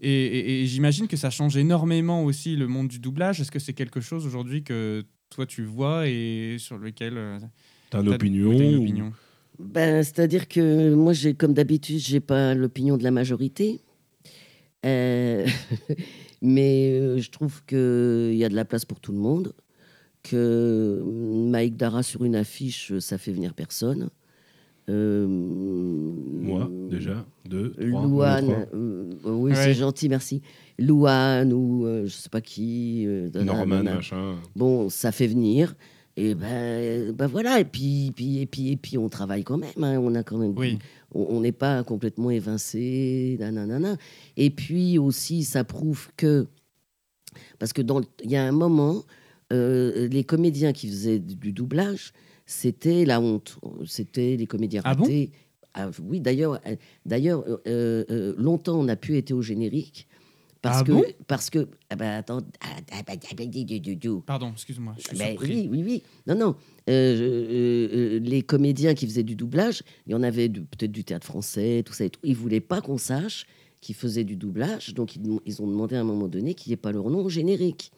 [0.00, 3.40] Et, et- et j'imagine que ça change énormément aussi le monde du doublage.
[3.40, 7.38] Est-ce que c'est quelque chose aujourd'hui que toi tu vois et sur lequel euh,
[7.90, 9.12] T'as une ou- opinion?
[9.58, 13.80] Ben, C'est-à-dire que moi, j'ai, comme d'habitude, j'ai pas l'opinion de la majorité.
[14.84, 15.46] Euh,
[16.42, 19.54] mais euh, je trouve qu'il y a de la place pour tout le monde.
[20.28, 24.08] Que Mike Dara sur une affiche, ça fait venir personne.
[24.88, 27.24] euh, Moi, déjà.
[27.48, 28.02] Deux, trois.
[28.02, 28.66] Louane, trois.
[28.74, 29.56] euh, oui, Ouais.
[29.56, 30.42] c'est gentil, merci.
[30.78, 33.04] Louane ou euh, je sais pas qui.
[33.06, 34.34] euh, Norman, machin.
[34.56, 35.74] Bon, ça fait venir.
[36.16, 39.70] Et ben, ben voilà, et puis, puis, et puis, et puis on travaille quand même.
[39.84, 40.54] hein, on a quand même.
[40.56, 40.78] Oui.
[41.12, 43.36] On n'est pas complètement évincé.
[43.38, 43.96] nanana.
[44.36, 46.46] Et puis aussi, ça prouve que.
[47.58, 49.02] Parce que dans il y a un moment,
[49.52, 52.12] euh, les comédiens qui faisaient du doublage,
[52.46, 53.58] c'était la honte.
[53.86, 55.30] C'était les comédiens Ah bon ratés.
[55.74, 60.08] Ah, oui, d'ailleurs, euh, d'ailleurs, euh, longtemps on a pu être au générique.
[60.62, 61.04] Parce Ah que, bon?
[61.28, 63.44] parce que, ah ben attends, ah, ah, bah, ah, bah.
[64.26, 64.94] Pardon, excuse-moi.
[64.98, 65.48] Je suis surpris.
[65.52, 66.02] oui, oui, oui.
[66.26, 66.56] Non, non.
[66.88, 71.04] Euh, euh, euh, les comédiens qui faisaient du doublage, il y en avait peut-être du
[71.04, 72.20] théâtre français, tout ça et tout.
[72.24, 73.46] Ils voulaient pas qu'on sache
[73.80, 76.74] qu'ils faisaient du doublage, donc ils, ils ont demandé à un moment donné qu'il n'y
[76.74, 77.92] ait pas leur nom au générique.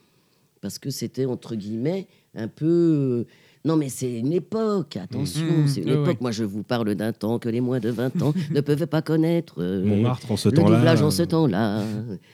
[0.61, 2.66] Parce que c'était, entre guillemets, un peu...
[2.66, 3.25] euh,
[3.64, 5.68] Non, mais c'est une époque, attention, Mhm.
[5.68, 6.07] c'est une époque.
[6.07, 6.16] ouais.
[6.21, 9.03] Moi, je vous parle d'un temps que les moins de 20 ans ne peuvent pas
[9.03, 9.57] connaître.
[9.59, 10.77] euh, Montmartre en ce le temps-là.
[10.77, 11.85] doublage en ce euh, temps-là,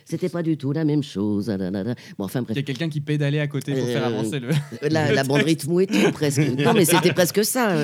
[0.05, 1.49] c'était pas du tout la même chose.
[1.51, 1.57] ah.
[2.19, 2.55] Bon, enfin bref.
[2.55, 4.49] Il y a quelqu'un qui pédalait à côté pour faire avancer le.
[4.91, 6.41] La, Le la bande rythmo et tout, presque.
[6.65, 7.75] Non, mais c'était presque ça.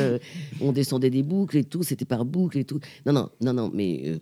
[0.61, 2.79] on descendait des boucles et tout, c'était par boucle et tout.
[3.07, 4.21] Non, non, non, non, mais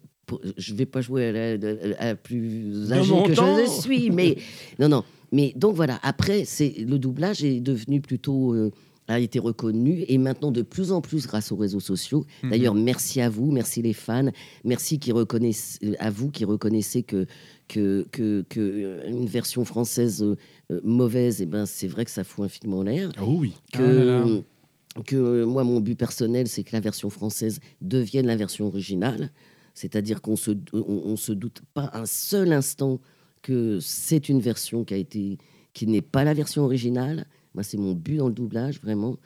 [0.57, 3.57] je vais pas jouer à la, à la plus âgée que temps.
[3.67, 4.37] je suis, mais
[4.79, 5.05] non, non.
[5.33, 8.55] Mais donc voilà, après, c'est le doublage est devenu plutôt.
[8.55, 8.71] euh,
[9.11, 12.27] a été reconnu et maintenant de plus en plus grâce aux réseaux sociaux.
[12.43, 12.51] Mhm.
[12.51, 14.29] D'ailleurs, merci à vous, merci les fans,
[14.65, 17.25] merci qui reconnaissent, euh, à vous qui reconnaissez que,
[17.69, 20.37] que, que, que, euh, une version française euh,
[20.85, 23.55] mauvaise, et ben, c'est vrai que ça fout un film en l'air Oh oui.
[23.73, 25.03] que, Ah là là.
[25.07, 29.31] que moi, mon but personnel, c'est que la version française devienne la version originale.
[29.73, 33.01] C'est-à-dire qu'on se, on, on se doute pas un seul instant
[33.43, 35.39] que c'est une version qui a été,
[35.75, 37.27] qui n'est pas la version originale.
[37.55, 39.17] Moi, c'est mon but dans le doublage, vraiment.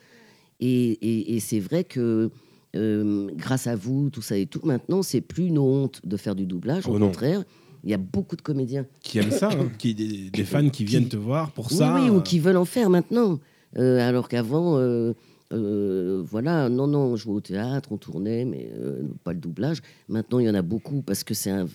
[0.61, 2.31] Et, et- et c'est vrai que
[2.75, 6.35] euh, grâce à vous, tout ça et tout, maintenant, c'est plus une honte de faire
[6.35, 6.87] du doublage.
[6.87, 7.07] Au Oh non.
[7.09, 7.44] contraire,
[7.85, 10.85] il y a beaucoup de comédiens Qui aiment ça, hein, qui, des, des fans qui
[10.85, 11.94] viennent te voir pour ça.
[12.01, 13.40] oui, ou qui veulent en faire maintenant.
[13.77, 15.12] Euh, alors qu'avant, euh,
[15.52, 19.78] euh, voilà, non, non, on jouait au théâtre, on tournait, mais euh, pas le doublage.
[20.08, 21.66] Maintenant, il y en a beaucoup parce que c'est un,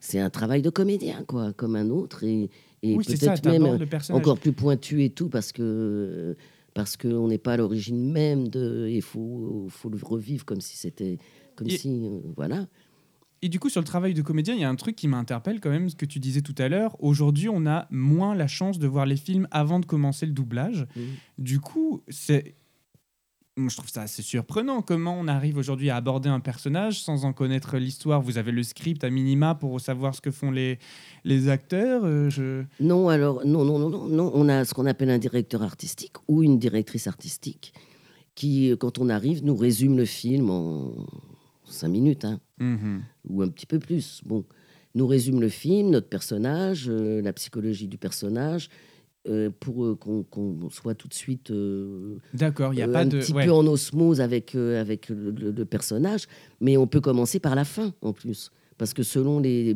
[0.00, 2.24] c'est un travail de comédien, quoi, comme un autre.
[2.24, 2.50] Et,
[2.82, 3.78] et Oui, peut-être même
[4.10, 6.36] encore plus pointu et tout parce que
[6.74, 8.88] parce qu'on n'est pas à l'origine même de.
[8.90, 11.18] Il faut, faut le revivre comme si c'était.
[11.56, 12.06] Comme Et- si.
[12.06, 12.66] euh, voilà.
[13.42, 15.60] Et du coup, sur le travail de comédien, il y a un truc qui m'interpelle
[15.60, 16.96] quand même, ce que tu disais tout à l'heure.
[16.98, 20.86] Aujourd'hui, on a moins la chance de voir les films avant de commencer le doublage.
[20.96, 21.02] Mhm.
[21.38, 22.54] Du coup, c'est.
[23.56, 27.24] Moi, je trouve ça assez surprenant comment on arrive aujourd'hui à aborder un personnage sans
[27.24, 28.20] en connaître l'histoire?
[28.20, 30.80] Vous avez le script à minima pour savoir ce que font les,
[31.22, 32.02] les acteurs.
[32.04, 32.64] euh, je...
[32.80, 34.32] Non, alors, non, non, non, non, non.
[34.34, 37.72] On a ce qu'on appelle un directeur artistique ou une directrice artistique
[38.34, 40.90] qui, euh, quand on arrive, nous résume le film en
[41.64, 43.02] cinq minutes, hein, Mhm.
[43.28, 44.20] ou un petit peu plus.
[44.26, 44.44] Bon,
[44.96, 48.68] nous résume le film, notre personnage, euh, la psychologie du personnage,
[49.28, 53.18] euh, pour euh, qu'on soit tout de suite euh, D'accord, il a pas un de.
[53.18, 53.46] petit ouais.
[53.46, 56.26] peu en osmose avec, avec le, le- le personnage,
[56.60, 58.50] mais on peut commencer par la fin en plus.
[58.78, 59.74] Parce que selon les,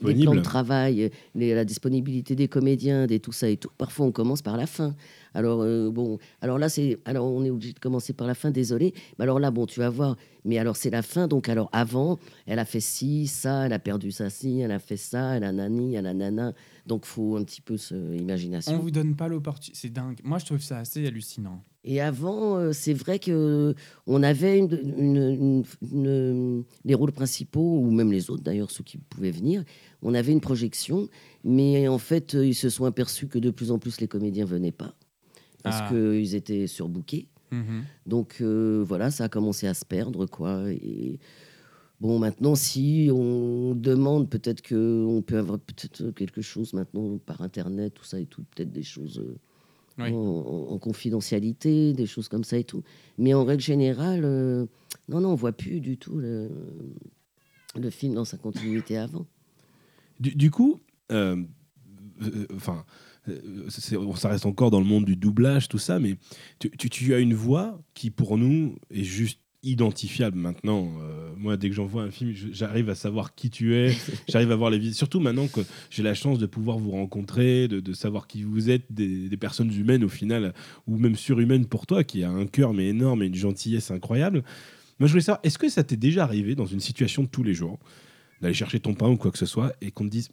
[0.00, 4.12] plans de travail, les- la disponibilité des comédiens, des tout ça et tout, parfois on
[4.12, 4.94] commence par la fin.
[5.34, 8.50] Alors, euh, bon, alors là, c'est, alors on est obligé de commencer par la fin,
[8.50, 8.94] désolé.
[9.18, 12.18] Mais alors là, bon, tu vas voir, mais alors c'est la fin, donc alors avant,
[12.46, 15.44] elle a fait ci, ça, elle a perdu ça, ci, elle a fait ça, elle
[15.44, 16.54] a nani, elle a nana.
[16.86, 18.74] Donc, faut un petit peu ce, imagination.
[18.74, 19.78] On vous donne pas l'opportunité.
[19.78, 20.18] C'est dingue.
[20.24, 21.62] Moi, je trouve ça assez hallucinant.
[21.90, 23.74] Et avant, euh, c'est vrai que
[24.06, 25.64] on avait une, une- une-
[26.06, 29.64] une- les rôles principaux, ou même les autres d'ailleurs, ceux qui pouvaient venir,
[30.02, 31.08] on avait une projection,
[31.44, 34.44] mais en fait, euh, ils se sont aperçus que de plus en plus les comédiens
[34.44, 34.92] venaient pas,
[35.62, 35.88] parce Ah.
[35.88, 37.28] qu'ils étaient surbookés.
[37.52, 37.84] Mhm.
[38.04, 40.70] Donc euh, voilà, ça a commencé à se perdre, quoi.
[40.70, 41.18] Et
[42.02, 47.94] bon, maintenant, si on demande, peut-être qu'on peut avoir peut-être quelque chose maintenant par Internet,
[47.94, 49.38] tout ça et tout, peut-être des choses euh,
[49.98, 50.10] Oui.
[50.12, 52.82] en, en- en confidentialité, des choses comme ça et tout.
[53.18, 54.66] Mais en règle générale, euh,
[55.08, 56.50] non, non, on voit plus du tout le,
[57.78, 59.26] le film dans sa continuité avant.
[60.20, 60.80] Du, du coup,
[61.12, 61.42] euh,
[62.22, 62.84] euh, enfin,
[63.28, 66.16] euh, ça reste encore dans le monde du doublage, tout ça, mais
[66.58, 70.92] tu, tu- tu as une voix qui, pour nous, est juste identifiable maintenant.
[71.00, 73.96] Euh, moi, dès que j'envoie un film, j'arrive à savoir qui tu es,
[74.28, 74.94] j'arrive à voir les vies.
[74.94, 78.70] Surtout maintenant que j'ai la chance de pouvoir vous rencontrer, de, de savoir qui vous
[78.70, 80.54] êtes, des, des personnes humaines au final,
[80.86, 84.44] ou même surhumaines pour toi, qui a un cœur mais énorme et une gentillesse incroyable.
[84.98, 87.42] Moi, je voulais savoir, est-ce que ça t'est déjà arrivé dans une situation de tous
[87.42, 87.78] les jours,
[88.40, 90.28] d'aller chercher ton pain ou quoi que ce soit, et qu'on te dise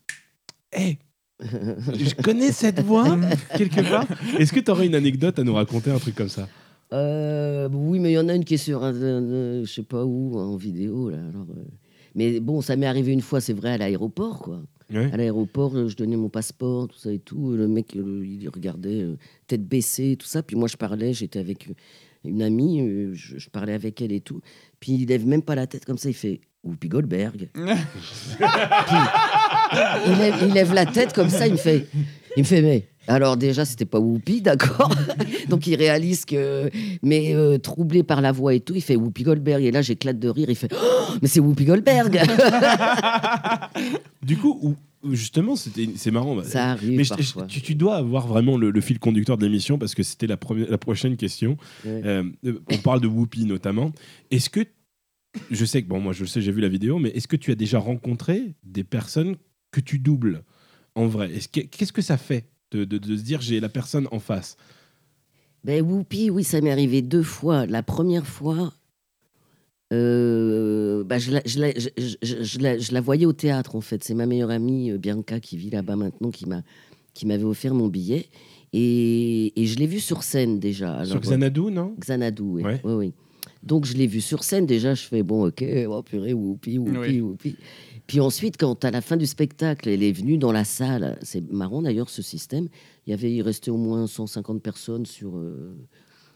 [0.72, 0.98] Hé,
[1.40, 3.18] je connais cette voix
[3.58, 4.08] quelque part
[4.40, 6.48] Est-ce que tu aurais une anecdote à nous raconter, un truc comme ça?
[6.94, 9.72] Euh, oui, mais il y en a une qui est sur, un, un- un- je
[9.74, 11.10] sais pas où, en vidéo.
[11.10, 11.64] Là, alors, euh.
[12.14, 14.62] Mais bon, ça m'est arrivé une fois, c'est vrai, à l'aéroport, quoi.
[14.94, 15.10] Ouais.
[15.12, 17.54] À l'aéroport, euh, je donnais mon passeport, tout ça et tout.
[17.56, 19.06] Le mec, il regardait
[19.48, 20.44] tête baissée, tout ça.
[20.44, 21.68] Puis moi, je parlais, j'étais avec
[22.24, 22.82] une amie,
[23.14, 24.42] je, je parlais avec elle et tout.
[24.80, 27.50] Puis il lève même pas la tête comme ça, il fait Whoopi Goldberg.
[27.56, 27.66] il,
[30.18, 31.88] lève, il lève la tête comme ça, il me fait,
[32.38, 32.88] il me fait mais.
[33.08, 34.94] Alors déjà, c'était pas Whoopi, d'accord
[35.50, 36.70] Donc il réalise que,
[37.04, 39.64] mais euh, troublé par la voix et tout, il fait Whoopi Goldberg.
[39.64, 40.50] Et là, j'éclate de rire.
[40.50, 42.20] Il fait, Oh, mais c'est Whoopi Goldberg.
[44.24, 44.76] Du coup,
[45.12, 46.36] justement, c'était- c'est marrant.
[46.36, 47.46] bah, Ça arrive Mais parfois.
[47.46, 50.38] tu, tu dois avoir vraiment le, le fil conducteur de l'émission parce que c'était la,
[50.38, 51.58] première- la prochaine question.
[51.86, 52.02] Ouais.
[52.06, 52.24] Euh,
[52.72, 53.92] on parle de Whoopi notamment.
[54.32, 54.62] Est-ce que,
[55.52, 57.52] je sais que, bon, moi je sais, j'ai vu la vidéo, mais est-ce que tu
[57.52, 59.36] as déjà rencontré des personnes
[59.72, 60.44] que tu doubles
[60.96, 61.32] en vrai?
[61.36, 62.46] Est-ce que- Qu'est-ce que ça fait?
[62.76, 64.58] De, de- de se dire j'ai la personne en face
[65.64, 67.66] Ben Whoopi, oui, ça m'est arrivé deux fois.
[67.66, 68.72] La première fois,
[69.94, 74.04] euh, bah, je, la, je, la, je, la- je la voyais au théâtre, en fait.
[74.04, 76.62] C'est ma meilleure amie, euh, Bianca, qui vit là-bas maintenant, qui m'a
[77.14, 78.28] qui m'avait offert mon billet.
[78.74, 81.06] Et, et je l'ai vue sur scène déjà.
[81.06, 81.96] Sur Alors, Xanadu, non?
[81.98, 82.64] Xanadu, oui.
[82.64, 82.82] Ouais.
[82.84, 83.14] Oui, oui.
[83.66, 86.98] Donc je l'ai vue sur scène déjà, je fais bon, ok, oh purée, whoopi, whoopi,
[87.00, 87.22] Oui.
[87.22, 87.56] whoopi.
[88.08, 91.52] Puis ensuite, quand à la fin du spectacle, elle est venue dans la salle, c'est
[91.52, 92.68] marrant d'ailleurs ce système,
[93.08, 95.76] il y avait, il restait au moins 150 personnes sur, euh,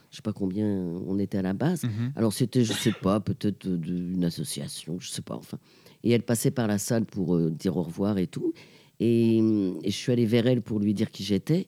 [0.10, 1.84] je sais pas combien on était à la base.
[1.84, 2.14] Mhm.
[2.16, 5.60] Alors c'était, je sais pas, peut-être euh, de- une association, je sais pas, enfin.
[6.04, 8.54] Et elle passait par la salle pour euh, dire au revoir et tout.
[9.00, 11.68] Et, et je suis allé vers elle pour lui dire qui j'étais.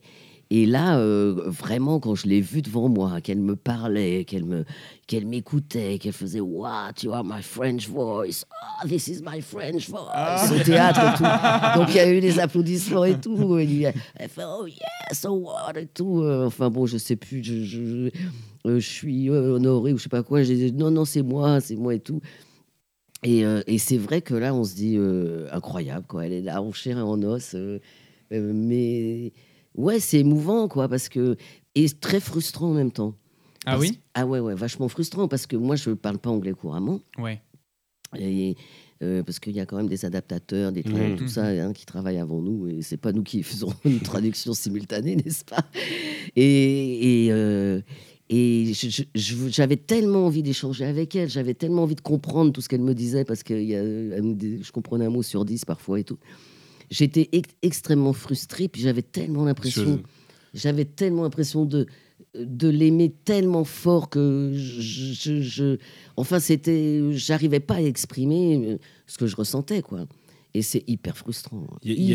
[0.54, 4.66] Et là, euh, vraiment, quand je l'ai vue devant moi, qu'elle me parlait, qu'elle me,
[5.08, 8.44] qu'elle m'écoutait, qu'elle faisait What, you are my French voice.
[8.62, 10.52] Ah, this is my French voice.
[10.52, 11.24] Au théâtre et tout.
[11.80, 13.58] Donc il y a eu des applaudissements et tout.
[13.60, 13.84] Et
[14.18, 16.22] elle fait Oh yeah, so what et tout.
[16.22, 17.42] Euh, Enfin bon, je sais plus.
[17.42, 18.10] Je, je, je,
[18.68, 20.44] euh, je suis honoré ou je sais pas quoi.
[20.44, 22.20] J'ai dit Non, non, c'est moi, c'est moi et tout.
[23.24, 26.26] Et, euh, et c'est vrai que là, on se dit euh, incroyable, quoi.
[26.26, 27.56] Elle est là en chair et en os.
[27.56, 27.80] euh,
[28.32, 29.32] mais
[29.76, 31.36] ouais, c'est émouvant, quoi, parce que.
[31.76, 33.16] Et très frustrant en même temps.
[33.66, 34.00] Ah Parce- oui?
[34.14, 37.00] Ah ouais, ouais, vachement frustrant, parce que moi, je parle pas anglais couramment.
[37.18, 37.42] Ouais.
[38.20, 38.56] Et,
[39.02, 41.16] euh, parce qu'il y a quand même des adaptateurs, des trucs, Mhm.
[41.16, 44.54] tout ça, hein, qui travaillent avant nous, et c'est pas nous qui faisons une traduction
[44.54, 45.64] simultanée, n'est-ce pas?
[46.36, 47.80] Et, et, euh,
[48.30, 48.74] et
[49.16, 52.94] j'avais tellement envie d'échanger avec elle, j'avais tellement envie de comprendre tout ce qu'elle me
[52.94, 55.64] disait, parce que il y a, elle me dis- je comprenais un mot sur dix
[55.64, 56.18] parfois et tout.
[56.92, 60.04] J'étais ex- extrêmement frustrée, puis j'avais tellement l'impression
[60.54, 61.88] j'avais tellement l'impression de
[62.36, 65.78] de l'aimer tellement fort que je, je- je-
[66.18, 68.78] enfin c'était j'arrivais pas à exprimer euh,
[69.08, 70.06] ce que je ressentais quoi.
[70.54, 71.66] Et c'est hyper frustrant.
[71.82, 72.08] Il y a- y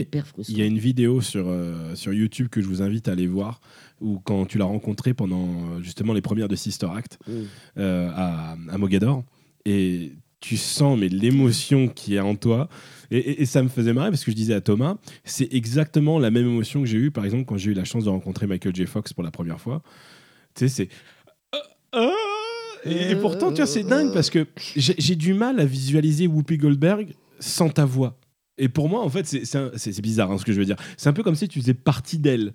[0.59, 3.63] y une vidéo sur, euh, sur YouTube que je vous invite à aller voir,
[4.03, 7.33] où quand tu l'as rencontrée pendant justement les premières de Sister Act Mm.
[7.79, 9.25] euh, à, à Mogador,
[9.65, 10.13] et
[10.47, 12.69] tu sens mais l'émotion qui est en toi.
[13.11, 16.47] Et, ça me faisait marrer parce que je disais à Thomas, c'est exactement la même
[16.47, 18.87] émotion que j'ai eue, par exemple, quand j'ai eu la chance de rencontrer Michael J.
[18.87, 19.83] Fox pour la première fois.
[20.55, 20.89] Tu sais, c'est.
[21.53, 22.11] Ah, ah
[22.85, 27.15] et, pourtant, tu vois, c'est dingue parce que j'ai du mal à visualiser Whoopi Goldberg
[27.41, 28.19] sans ta voix.
[28.57, 30.77] Et pour moi, en fait, c'est bizarre hein, ce que je veux dire.
[30.97, 32.53] C'est un peu comme si tu faisais partie d'elle.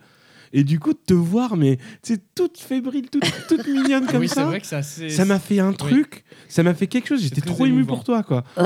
[0.54, 4.28] Et du coup, de te voir, mais tu toute fébrile, toute, toute mignonne comme oui,
[4.28, 5.10] ça, vrai que assez.
[5.10, 7.22] ça m'a fait un truc, ça m'a fait quelque chose.
[7.22, 8.44] J'étais trop ému pour toi, quoi.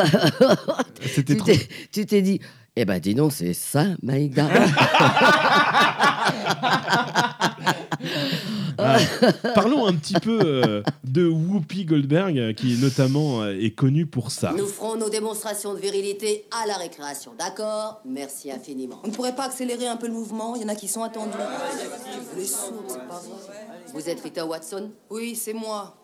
[1.01, 1.47] C'était tu trop.
[1.47, 2.39] t'es tu t'es dit
[2.77, 4.49] eh ben dis donc c'est ça Maïda
[8.77, 8.97] Ah,
[9.53, 14.31] parlons un petit peu euh, de Whoopi Goldberg, euh, qui notamment euh, est connue pour
[14.31, 14.53] ça.
[14.57, 18.01] Nous ferons nos démonstrations de virilité à la récréation, d'accord?
[18.05, 18.99] Merci infiniment.
[19.03, 20.55] On ne pourrait pas accélérer un peu le mouvement?
[20.55, 21.37] Il y en a qui sont attendus.
[22.37, 23.67] Les sourds, c'est pas vrai.
[23.93, 24.91] Vous êtes Rita Watson?
[25.09, 25.95] Oui, c'est moi.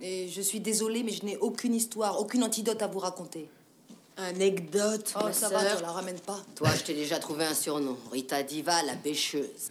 [0.00, 3.50] Et je suis désolée, mais je n'ai aucune histoire, aucune antidote à vous raconter.
[4.18, 5.60] Anecdote, Oh, ma ça sœur.
[5.60, 6.38] va, tu la ramènes pas.
[6.56, 7.96] Toi, je t'ai déjà trouvé un surnom.
[8.12, 9.70] Rita Diva, la bêcheuse.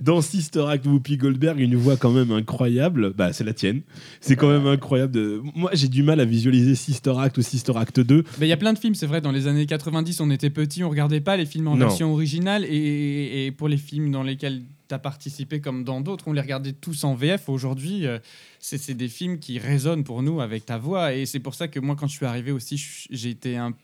[0.00, 3.12] Dans Sister Act, Whoopi Goldberg, une voix quand même incroyable.
[3.12, 3.82] Bah, c'est la tienne.
[4.20, 5.12] C'est quand même incroyable.
[5.12, 5.42] De...
[5.54, 8.24] Moi, j'ai du mal à visualiser Sister Act ou Sister Act 2.
[8.38, 10.50] Mais il y a plein de films, c'est vrai, dans les années 90, on était
[10.50, 11.86] petits, on regardait pas les films en Non.
[11.88, 12.64] version originale.
[12.64, 14.62] Et, et pour les films dans lesquels
[14.94, 17.48] as participé, comme dans d'autres, on les regardait tous en VF.
[17.48, 18.18] Aujourd'hui, euh,
[18.60, 21.14] c'est des films qui résonnent pour nous avec ta voix.
[21.14, 23.74] Et c'est pour ça que moi, quand je suis arrivé aussi, j'ai été un.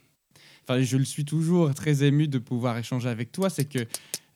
[0.64, 3.50] Enfin, je le suis toujours très ému de pouvoir échanger avec toi.
[3.50, 3.80] C'est que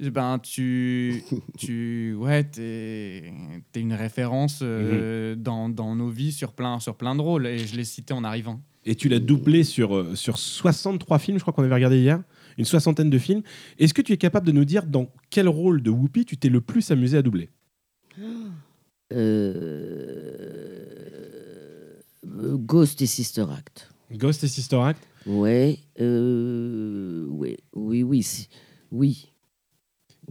[0.01, 1.23] ben, tu,
[1.59, 3.33] tu ouais, t'es
[3.75, 7.47] es une référence euh, dans, dans nos vies sur plein, sur plein de rôles.
[7.47, 8.61] Et je l'ai cité en arrivant.
[8.85, 12.21] Et tu l'as doublé sur, euh, sur 63 films, je crois qu'on avait regardé hier.
[12.59, 13.43] Une soixantaine de films.
[13.79, 16.49] Est-ce que tu es capable de nous dire dans quel rôle de Whoopi tu t'es
[16.49, 17.51] le plus amusé à doubler?
[21.17, 23.91] Euh, Ghost et Sister Act.
[24.13, 25.03] Ghost et Sister Act?
[25.27, 28.49] Ouais, euh, ouais, oui, oui, si-
[28.93, 29.33] oui.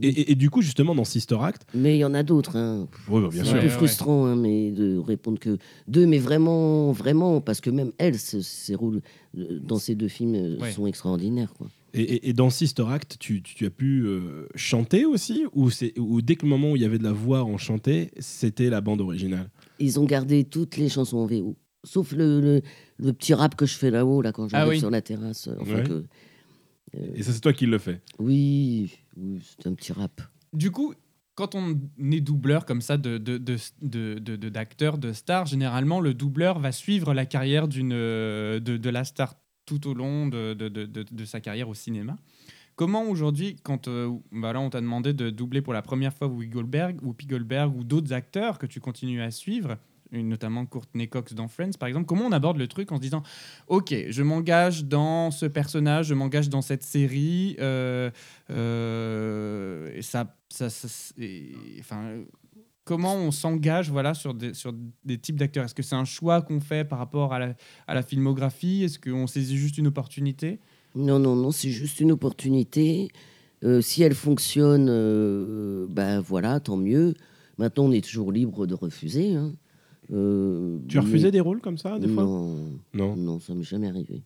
[0.00, 2.56] et, et- et du coup, justement, dans Sister Act, Mais il y en a d'autres.
[2.56, 2.88] Hein.
[3.08, 3.56] oui, bah, bien C'est sûr.
[3.58, 3.76] un peu Ouais, ouais.
[3.78, 5.58] frustrant, hein, mais de répondre que
[5.88, 9.02] deux, mais vraiment, vraiment, parce que même elle, ses rôles
[9.36, 10.72] euh, dans ces deux films Ouais.
[10.72, 11.52] sont extraordinaires.
[11.54, 11.68] Quoi.
[11.96, 15.70] Et, et- et dans Sister Act, tu, tu- tu as pu euh, chanter aussi ou,
[15.70, 18.10] c'est- ou dès que le moment où il y avait de la voix en chanter,
[18.18, 19.50] c'était la bande originale?
[19.78, 22.62] Ils ont gardé toutes les chansons en VO, sauf le, le,
[22.98, 24.78] le petit rap que je fais là-haut, là, quand j'arrive Ah oui.
[24.78, 25.48] sur la terrasse.
[25.48, 25.82] euh, Enfin Ouais.
[25.84, 26.04] que-
[27.14, 28.00] Et ça, c'est toi qui le fais?
[28.18, 30.20] oui, oui c'est un petit rap.
[30.52, 30.94] Du coup,
[31.34, 31.78] quand on
[32.10, 36.14] est doubleur comme ça de, de, de, de, de- de- d'acteurs, de stars, généralement, le
[36.14, 39.34] doubleur va suivre la carrière d'une, euh, de, de la star
[39.66, 42.16] tout au long de, de, de, sa carrière au cinéma.
[42.76, 46.50] Comment aujourd'hui, quand euh, bah on t'a demandé de doubler pour la première fois Whoopi
[47.02, 49.78] Whoopi Goldberg ou d'autres acteurs que tu continues à suivre,
[50.12, 53.22] notamment Courtney Cox dans Friends par exemple, comment on aborde le truc en se disant
[53.66, 58.10] Ok, je m'engage dans ce personnage, je m'engage dans cette série, euh,
[58.50, 61.14] euh, et ça, ça, ça-
[61.80, 62.18] enfin,
[62.86, 64.72] comment on s'engage voilà sur des, sur
[65.04, 65.66] des types d'acteurs?
[65.66, 67.54] Est-ce que c'est un choix qu'on fait par rapport à la,
[67.86, 68.82] à la filmographie?
[68.84, 70.60] Est-ce qu'on saisit juste une opportunité?
[70.94, 73.08] Non, non, non, c'est juste une opportunité.
[73.64, 77.12] Euh, si elle fonctionne, euh, ben voilà, tant mieux.
[77.58, 79.34] Maintenant, on est toujours libre de refuser.
[79.34, 79.52] hein.
[80.12, 82.22] Euh, Tu as mais- refusé des rôles comme ça, des fois?
[82.22, 83.16] Non, Non.
[83.16, 84.22] non, ça m'est jamais arrivé.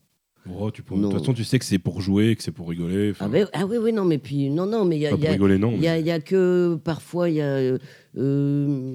[0.48, 1.08] Oh, tu peux- Non.
[1.08, 3.12] De toute façon, tu sais que c'est pour jouer, que c'est pour rigoler.
[3.20, 5.14] Ah, ben- ah oui, oui, non, mais puis, non, non, mais il y a, y
[5.16, 5.72] pour a- rigoler, non.
[5.74, 7.44] Il y a, il y a que parfois, il y a.
[7.44, 7.78] euh,
[8.16, 8.94] euh,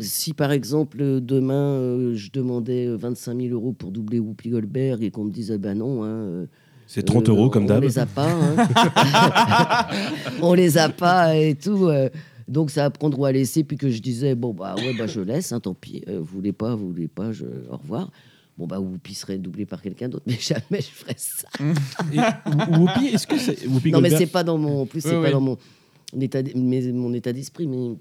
[0.00, 5.10] si par exemple, demain, euh, je demandais 25 000 euros pour doubler Whoopi Goldberg et
[5.10, 6.04] qu'on me disait, ben non.
[6.04, 6.46] hein, euh,
[6.86, 7.82] C'est 30 euh, euros comme On d'hab.
[7.82, 8.28] les a pas.
[8.30, 9.88] hein.
[10.42, 11.86] on les a pas et tout.
[11.86, 12.08] euh,
[12.48, 13.64] donc ça à prendre ou à laisser.
[13.64, 16.02] Puis que je disais, bon, bah ouais, bah je laisse, hein, tant pis.
[16.08, 17.44] Euh, vous voulez pas, vous voulez pas, je...
[17.70, 18.10] au revoir.
[18.58, 21.48] Bon, bah Whoopi serait doublé par quelqu'un d'autre, mais jamais je ferais ça.
[21.60, 24.82] Et Wh- Whoopi, est-ce que c'est Whoopi Non, mais c'est pas dans mon.
[24.82, 25.58] En plus, c'est pas dans mon
[26.20, 27.96] état, mais- mon état d'esprit, mais.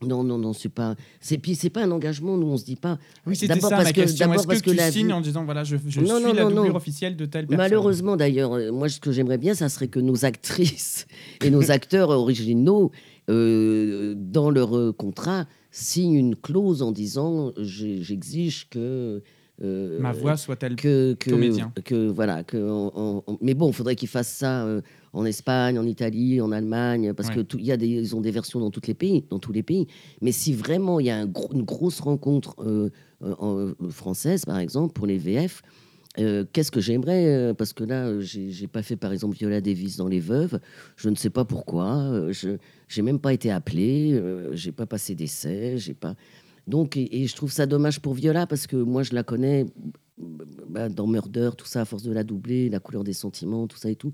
[0.00, 0.94] Non, non, non, c'est pas.
[1.20, 2.36] C'est puis c'est pas un engagement.
[2.36, 2.98] Nous, on se dit pas.
[3.26, 4.26] Oui, c'était D'abord ça parce ma que- question.
[4.26, 6.16] d'abord Est-ce parce que, que tu la signes vie- en disant voilà, je, je Non,
[6.18, 9.10] suis non, la non, doublure officielle de telle personne Malheureusement, d'ailleurs, euh, moi, ce que
[9.10, 11.06] j'aimerais bien, ça serait que nos actrices
[11.44, 12.92] et nos acteurs originaux,
[13.28, 19.22] euh, dans leur euh, contrat, signent une clause en disant j'exige que.
[19.62, 21.72] Euh, Ma voix soit-elle que, que, comédien.
[21.84, 24.80] que voilà que on- on- mais bon il faudrait qu'ils fassent ça euh,
[25.12, 27.44] en Espagne en Italie en Allemagne parce Ouais.
[27.44, 29.64] que y a des ils ont des versions dans tous les pays dans tous les
[29.64, 29.86] pays
[30.22, 32.90] mais si vraiment il y a un une grosse rencontre euh,
[33.20, 35.62] en- française par exemple pour les VF
[36.18, 39.60] euh, Qu'est-ce que j'aimerais euh, Parce que là, euh, j'ai pas fait par exemple Viola
[39.60, 40.58] Davis dans Les Veuves.
[40.96, 42.10] Je ne sais pas pourquoi.
[42.30, 42.56] Je
[42.88, 44.14] j'ai même pas été appelé.
[44.14, 45.74] euh, j'ai pas passé d'essai.
[45.76, 46.16] J'ai pas.
[46.68, 49.66] Donc, et, et je trouve ça dommage pour Viola parce que moi, je la connais
[50.68, 53.78] bah, dans Murder, tout ça, à force de la doubler, la couleur des sentiments, tout
[53.78, 54.12] ça et tout.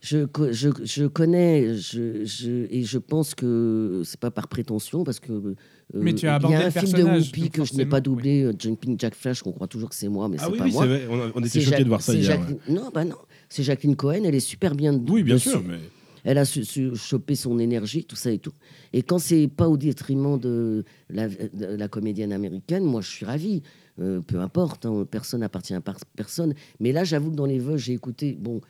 [0.00, 5.20] Je, je, je connais, je, je, et je pense que c'est pas par prétention, parce
[5.20, 5.30] que.
[5.32, 5.54] euh,
[5.94, 7.86] Mais tu as Il y abordé a le un film de Whoopi que je n'ai
[7.86, 10.52] pas doublé, euh, Jumping Jack Flash, qu'on croit toujours que c'est moi, mais Ah c'est
[10.52, 10.86] oui, pas oui, moi.
[10.86, 11.06] vrai.
[11.08, 12.24] On, on était choqués de voir ça hier.
[12.24, 13.14] Jacqueline- Non, bah non.
[13.48, 14.92] C'est Jacqueline Cohen, elle est super bien.
[14.94, 15.00] ouais.
[15.08, 15.50] Oui, bien dessus.
[15.50, 15.62] sûr.
[15.64, 15.78] Mais...
[16.24, 18.52] Elle a su, su choper son énergie, tout ça et tout.
[18.92, 23.26] Et quand c'est pas au détriment de la, de la comédienne américaine, moi je suis
[23.26, 23.62] ravi.
[24.00, 25.82] Euh, peu importe, hein, personne n'appartient à
[26.16, 26.54] personne.
[26.80, 28.36] Mais là, j'avoue que dans les vœux, j'ai écouté.
[28.40, 28.60] Bon,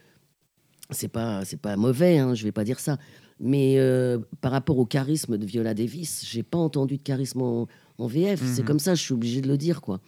[0.91, 2.99] c'est pas c'est pas mauvais, hein, je vais pas dire ça.
[3.39, 7.69] Mais euh, par rapport au charisme de Viola Davis, j'ai pas entendu de charisme en,
[7.99, 8.41] en VF.
[8.45, 8.67] C'est Mhm.
[8.67, 10.01] comme ça, je suis obligé de le dire, quoi.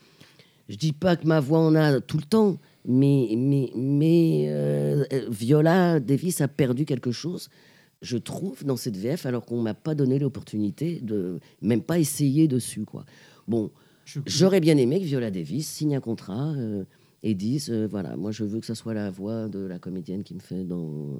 [0.68, 5.04] Je dis pas que ma voix en a tout le temps, mais, mais, mais euh,
[5.12, 7.48] euh, Viola Davis a perdu quelque chose,
[8.02, 12.48] je trouve, dans cette VF, alors qu'on m'a pas donné l'opportunité de même pas essayer
[12.48, 13.04] dessus, quoi.
[13.48, 13.70] Bon,
[14.26, 16.84] j'aurais bien aimé que Viola Davis signe un contrat euh,
[17.22, 20.22] et dise, euh, voilà, moi je veux que ça soit la voix de la comédienne
[20.22, 21.18] qui me fait dans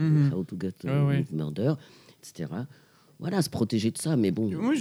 [0.00, 0.32] Mhm.
[0.34, 1.18] How to Get Ouais, ouais.
[1.18, 1.74] with Murder,
[2.20, 2.50] etc.
[3.20, 4.48] Voilà, se protéger de ça, mais bon.
[4.48, 4.74] Moi,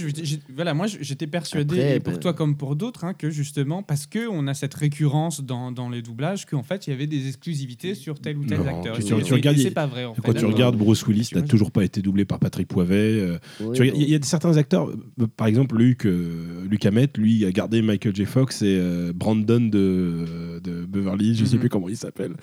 [0.56, 4.06] voilà, j'étais persuadé, Après, et pour bah- toi comme pour d'autres, hein, que justement, parce
[4.06, 7.28] que on a cette récurrence dans, dans les doublages, qu'en fait, il y avait des
[7.28, 9.00] exclusivités sur tel ou tel Non, acteur.
[9.00, 10.06] tu- tu- regardes, c'est pas vrai.
[10.06, 10.22] En fait.
[10.22, 12.96] Quand tu non, regardes Bruce Willis, n'a toujours pas été doublé par Patrick Poivet.
[13.20, 13.74] euh, bon.
[13.74, 17.82] Il y, a certains acteurs, euh, par exemple Luc, euh, Luc Hamet, lui a gardé
[17.82, 18.26] Michael J.
[18.26, 21.60] Fox et euh, Brandon de, de Beverly, je sais Mhm.
[21.62, 22.34] plus comment il s'appelle.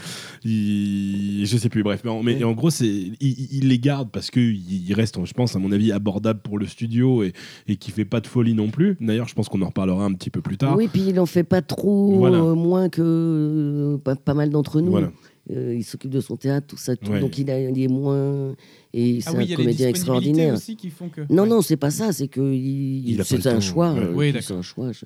[0.45, 2.01] Je sais plus, bref.
[2.05, 2.45] Mais en, mais Ouais.
[2.45, 4.57] en gros, c'est, il, il les garde parce qu'il
[4.89, 7.33] il reste, je pense, à mon avis, abordable pour le studio et,
[7.69, 8.97] et qui fait pas de folie non plus.
[9.01, 10.77] D'ailleurs, je pense qu'on en reparlera un petit peu plus tard.
[10.77, 12.39] Oui, puis il en fait pas trop, Voilà.
[12.39, 14.91] euh, moins que euh, pas, pas mal d'entre nous.
[14.91, 15.11] Voilà.
[15.51, 16.97] euh, il s'occupe de son théâtre, tout ça.
[16.97, 17.11] tout.
[17.11, 17.21] Ouais.
[17.21, 18.55] Donc il, a, il est moins.
[18.93, 20.55] Et c'est Ah oui, y un comédien extraordinaire.
[20.55, 21.21] aussi qui font que.
[21.31, 21.49] Non, Ouais.
[21.49, 22.13] non, c'est pas ça.
[22.13, 23.93] C'est que il- c'est un choix.
[23.93, 24.01] ouais.
[24.01, 24.59] euh, Oui, c'est d'accord.
[24.59, 24.93] un choix.
[24.93, 25.05] je-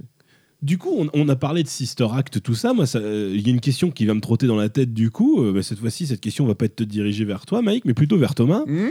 [0.61, 2.73] Du coup, on, on a parlé de Sister Act, tout ça.
[2.73, 4.93] Moi, euh, il y a une question qui va me trotter dans la tête.
[4.93, 7.85] Du coup, Euh, bah, cette fois-ci, cette question va pas être dirigée vers toi, Mike,
[7.85, 8.65] mais plutôt vers Thomas.
[8.67, 8.89] Mmh.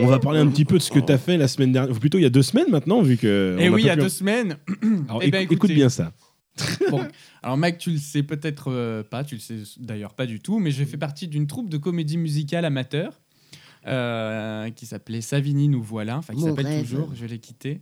[0.00, 1.94] On va parler un petit peu de ce que tu as fait la semaine dernière,
[1.94, 3.56] ou plutôt il y a deux semaines maintenant, vu que.
[3.60, 4.56] Eh oui, il y a deux semaines.
[5.08, 6.12] Alors, Eh ben, écoute, bien ça.
[6.90, 7.00] Bon,
[7.42, 10.58] alors Mike, tu le sais peut-être euh, pas, tu le sais d'ailleurs pas du tout,
[10.58, 13.20] mais j'ai fait partie d'une troupe de comédie musicale amateur
[13.86, 17.80] euh, qui s'appelait Savini nous voilà, enfin qui s'appelle toujours, je l'ai quitté.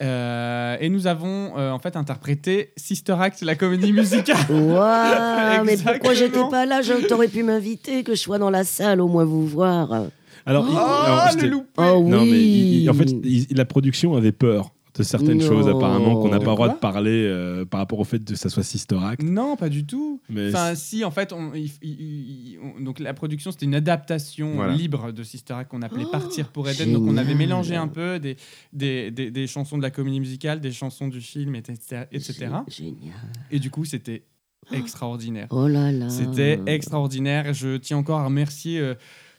[0.00, 4.36] Euh, et nous avons euh, en fait interprété Sister Act, la comédie musicale.
[4.50, 6.80] Waouh, mais pourquoi j'étais pas là?
[6.82, 10.06] Je- T'aurais pu m'inviter, que je sois dans la salle, au moins vous voir.
[10.46, 12.10] Alors, il- Oh, alors, loupé Oh oui.
[12.10, 15.46] Non, mais il- il- en fait, il- la production avait peur de certaines Non.
[15.48, 18.22] choses, apparemment, qu'on n'a pas le droit quoi de parler euh, par rapport au fait
[18.22, 19.22] que ça soit Sister Act.
[19.22, 20.20] Non, pas du tout.
[20.28, 23.74] Mais Enfin, si, en fait, on, il- il- il- on- donc la production, c'était une
[23.74, 24.74] adaptation Voilà.
[24.74, 26.92] libre de Sister Act qu'on appelait Oh, Partir pour Eden.
[26.92, 27.38] Donc, on avait génial.
[27.38, 28.36] mélangé un peu des,
[28.74, 32.02] des, des, des chansons de la comédie musicale, des chansons du film, etc.
[32.12, 32.34] etc.
[32.68, 33.14] Gé- Génial.
[33.50, 34.24] Et du coup, c'était
[34.72, 35.46] extraordinaire.
[35.50, 36.08] Oh là là.
[36.10, 37.52] C'était extraordinaire.
[37.54, 38.94] Je tiens encore à remercier euh,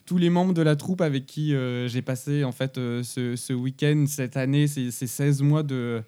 [0.05, 3.35] tous les membres de la troupe avec qui euh, j'ai passé en fait euh, ce,
[3.35, 6.01] ce week-end cette année, ces, ces 16 mois de,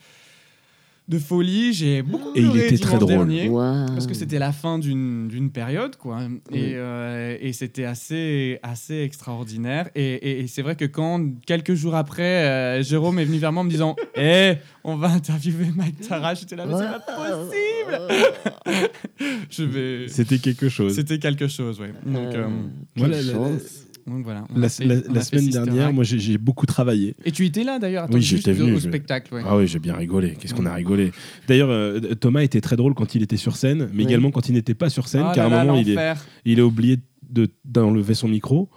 [1.07, 1.71] de folie.
[1.71, 3.27] J'ai beaucoup Et il était très drôle.
[3.27, 3.49] dernier.
[3.87, 6.23] Parce que c'était la fin d'une d'une période, quoi.
[6.51, 9.89] Et, euh, et c'était assez, assez extraordinaire.
[9.95, 13.53] Et, et- et c'est vrai que quand, quelques jours après, euh, Jérôme est venu vers
[13.53, 17.37] moi en me disant Hé, on va interviewer Mike Tara, j'étais là, mais c'est pas
[17.37, 18.89] possible
[19.49, 20.07] Je vais.
[20.09, 20.93] c'était quelque chose.
[20.95, 21.93] C'était quelque chose, ouais.
[22.05, 22.49] Donc, Euh, euh,
[22.95, 23.84] quelle voilà, la- chance.
[24.07, 24.45] Donc voilà.
[24.55, 24.83] on La, fait-
[25.21, 27.15] semaine dernière, moi, j'ai beaucoup travaillé.
[27.25, 29.41] Et tu étais là d'ailleurs Oui, j'étais venu, au je- spectacle, ouais.
[29.45, 30.35] Ah oui, j'ai bien rigolé.
[30.39, 31.11] Qu'est-ce qu'on a rigolé.
[31.47, 34.09] D'ailleurs, euh, Thomas était très drôle quand il était sur scène, mais Oui.
[34.09, 36.13] également quand il n'était pas sur scène, Oh car à un moment, il, est,
[36.45, 36.99] il a oublié
[37.29, 38.69] de- d'enlever son micro.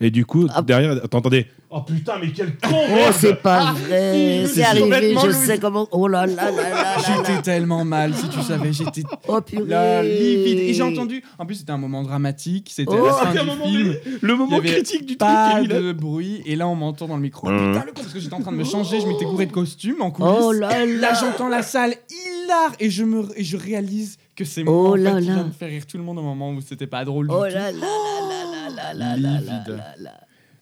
[0.00, 0.66] Et du coup, Hop.
[0.66, 4.42] derrière, t'entendais Oh putain, mais quel con Oh, merde c'est pas vrai.
[4.46, 5.88] c'est C'est arrivé, complètement je sais comment.
[5.90, 8.72] Oh là là là là là J'étais tellement mal, si tu savais.
[8.74, 9.64] J'étais Oh purée.
[9.66, 10.58] là, livide.
[10.58, 11.22] Et j'ai entendu.
[11.38, 12.70] En plus, c'était un moment dramatique.
[12.74, 13.82] C'était Oh, la Ah, fin un du moment film.
[13.84, 15.18] donné, le moment Il y avait critique du truc.
[15.30, 16.42] Pas de bruit.
[16.44, 17.48] Et là, on m'entend dans le micro.
[17.48, 17.56] Hein.
[17.72, 19.00] Putain, le con, parce que j'étais en train de me changer.
[19.00, 20.30] Je m'étais gouré de costume en coulisses.
[20.42, 21.14] Oh là Là, là.
[21.18, 24.92] j'entends la salle hilar et je me et je réalise que c'est moi Oh en
[24.96, 25.34] fait, là qui là.
[25.34, 27.38] viens de faire rire tout le monde au moment où c'était pas drôle du Oh
[27.38, 27.44] tout.
[27.44, 28.41] là là là là
[28.82, 30.14] là là là là là là.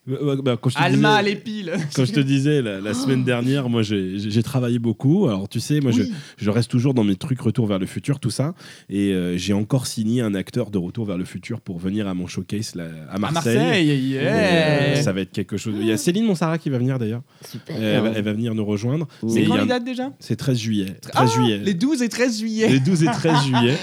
[0.09, 1.71] Euh, bah, quand je te Alma, disais- les piles.
[1.95, 5.27] Quand je te disais la, la semaine dernière, moi j'ai travaillé beaucoup.
[5.27, 6.11] Alors tu sais, moi je, Oui.
[6.37, 8.55] je reste toujours dans mes trucs Retour vers le futur, tout ça.
[8.89, 12.15] Et euh, j'ai encore signé un acteur de Retour vers le futur pour venir à
[12.15, 13.55] mon showcase là, à À Marseille.
[13.57, 14.21] Marseille, Et, yeah.
[14.21, 15.75] euh, ça va être quelque chose.
[15.79, 17.21] Il y a Céline Monsara qui va venir d'ailleurs.
[17.47, 17.75] Super.
[17.79, 19.07] Elle, va- elle va venir nous rejoindre.
[19.27, 20.95] C'est quand a les dates déjà C'est 13 juillet.
[20.99, 21.59] 13 Ah, juillet.
[21.59, 22.69] Les 12 et 13 juillet.
[22.69, 23.77] Les 12 et 13 juillet.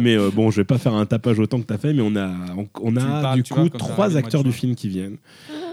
[0.00, 2.02] Mais euh, bon, je vais pas faire un tapage autant que tu as fait, mais
[2.02, 2.30] on a,
[2.80, 5.16] on, a parles, du coup trois acteurs du film qui viennent.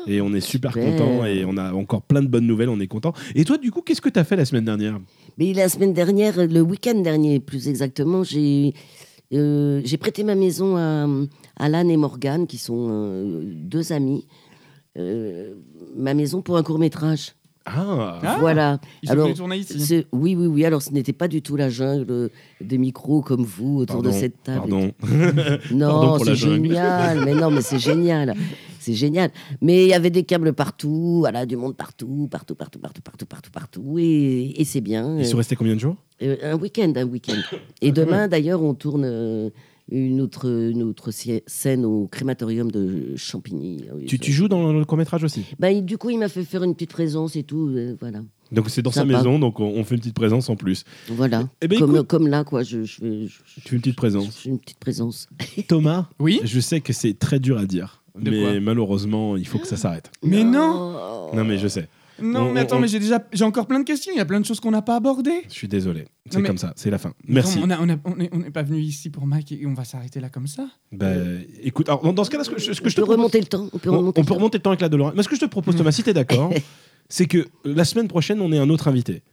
[0.07, 0.95] Et on est super Super.
[0.97, 3.13] contents et on a encore plein de bonnes nouvelles, on est content.
[3.35, 4.99] Et toi, du coup, qu'est-ce que tu as fait la semaine dernière?
[5.37, 8.73] Mais la semaine dernière, le week-end dernier plus exactement, j'ai
[9.33, 11.07] euh, j'ai prêté ma maison à
[11.57, 14.25] Alan et Morgan, qui sont euh, deux amis.
[14.97, 15.53] Euh,
[15.95, 17.33] ma maison pour un court métrage.
[17.65, 18.79] Ah, Ah, voilà.
[19.03, 20.05] Ils Alors, tourner ici.
[20.11, 20.65] oui, oui, oui.
[20.65, 22.29] Alors, ce n'était pas du tout la jungle
[22.59, 24.59] des micros comme vous autour de cette table.
[24.67, 24.91] Pardon.
[25.71, 27.23] Non, c'est génial.
[27.23, 28.33] Mais non, mais c'est génial.
[28.81, 29.29] C'est génial.
[29.61, 33.25] Mais il y avait des câbles partout, voilà, du monde partout, partout, partout, partout, partout,
[33.27, 33.99] partout, partout.
[33.99, 35.19] Et, et c'est bien.
[35.19, 35.97] Ils sont restés combien de jours?
[36.23, 37.39] Euh, un week-end, un week-end.
[37.81, 39.49] Et demain, d'ailleurs, on tourne euh,
[39.91, 43.85] une autre, une autre si- scène au crématorium de Champigny.
[43.93, 45.45] Oui, tu, joues dans le court-métrage aussi?
[45.59, 47.69] Bah, du coup, il m'a fait faire une petite présence et tout.
[47.75, 48.21] euh, voilà.
[48.51, 50.83] Donc c'est dans sa maison, donc on, fait une petite présence en plus.
[51.07, 51.47] Voilà.
[51.61, 52.63] Eh ben, comme, écoute- comme là, quoi.
[52.63, 54.25] Je, je, fais- je- Tu fais une petite présence.
[54.25, 55.29] je fais une petite présence.
[55.69, 56.41] Thomas, Oui?
[56.43, 59.77] Je sais que c'est très dur à dire, De mais malheureusement, il faut que ça
[59.77, 60.11] s'arrête.
[60.23, 61.87] Mais non Non, mais je sais.
[62.21, 64.11] Non, On- mais attends, on- mais j'ai déjà j'ai encore plein de questions.
[64.13, 65.41] Il y a plein de choses qu'on n'a pas abordées.
[65.47, 66.05] Je suis désolé.
[66.29, 67.13] C'est mais- comme ça, c'est la fin.
[67.27, 67.59] Merci.
[67.63, 67.67] On
[68.37, 70.67] n'est pas venu ici pour Mike et on va s'arrêter là comme ça.
[70.91, 71.07] Bah,
[71.63, 73.05] écoute, alors, dans, dans ce cas-là, ce que, je- ce que On je te peut
[73.05, 73.67] propose- remonter le temps.
[73.73, 74.35] On peut on, remonter on le peut temps.
[74.35, 75.13] remonter le temps avec la DeLorean.
[75.15, 76.51] Mais ce que je te propose, Thomas, si t'es d'accord,
[77.09, 79.23] c'est que la semaine prochaine, on est un autre invité.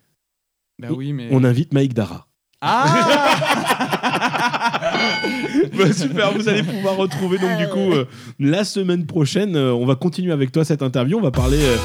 [0.78, 1.28] Bah oui, mais.
[1.30, 2.26] On invite Mike Dara.
[2.60, 4.74] Ah
[5.78, 8.04] Bah, super, vous allez pouvoir retrouver donc du coup euh,
[8.40, 9.54] la semaine prochaine.
[9.56, 11.18] euh, on va continuer avec toi cette interview.
[11.18, 11.76] On va parler euh,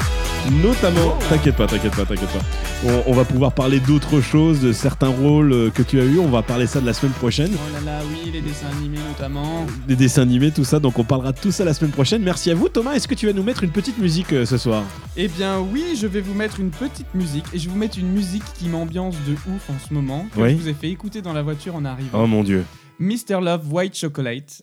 [0.62, 1.14] notamment.
[1.28, 2.40] T'inquiète pas, t'inquiète pas, t'inquiète pas.
[2.86, 6.18] On, on va pouvoir parler d'autres choses, de certains rôles euh, que tu as eu.
[6.18, 7.50] On va parler ça de la semaine prochaine.
[7.54, 9.66] Oh là là, oui, les dessins animés notamment.
[9.86, 10.80] Des dessins animés, tout ça.
[10.80, 12.22] Donc on parlera de tout ça la semaine prochaine.
[12.22, 12.94] Merci à vous, Thomas.
[12.94, 14.82] Est-ce que tu vas nous mettre une petite musique euh, ce soir?
[15.16, 17.98] Eh bien oui, je vais vous mettre une petite musique et je vais vous mettre
[17.98, 20.26] une musique qui m'ambiance de ouf en ce moment.
[20.34, 20.50] Que Oui.
[20.50, 22.20] je vous ai fait écouter dans la voiture en arrivant.
[22.22, 22.64] Oh mon dieu.
[22.98, 23.40] Mr.
[23.40, 24.62] Love White Chocolate.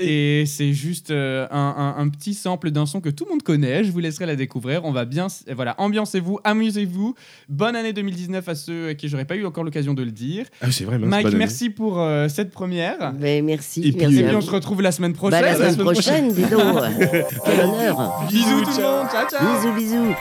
[0.00, 3.42] Et c'est juste euh, un, un- un petit sample d'un son que tout le monde
[3.42, 3.82] connaît.
[3.82, 4.84] Je vous laisserai la découvrir.
[4.84, 5.26] On va bien.
[5.52, 7.14] Voilà, ambiancez-vous, amusez-vous.
[7.48, 10.46] Bonne année 2019 à ceux à qui j'aurais pas eu encore l'occasion de le dire.
[10.60, 11.36] Ah, c'est vrai, Mike, bonne année.
[11.38, 13.12] merci pour euh, cette première.
[13.14, 13.80] Ben, merci.
[13.80, 15.42] Et puis, merci Et à puis on se retrouve la semaine Bah, prochaine.
[15.42, 16.52] la semaine semaine prochaine, dis donc.
[17.44, 18.24] Quel honneur.
[18.28, 19.08] Bisous tout le monde.
[19.10, 19.40] Ciao, ciao.
[19.56, 20.14] Bisous, bisous.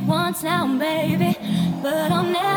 [0.00, 1.36] Once now, baby,
[1.82, 2.51] but I'll never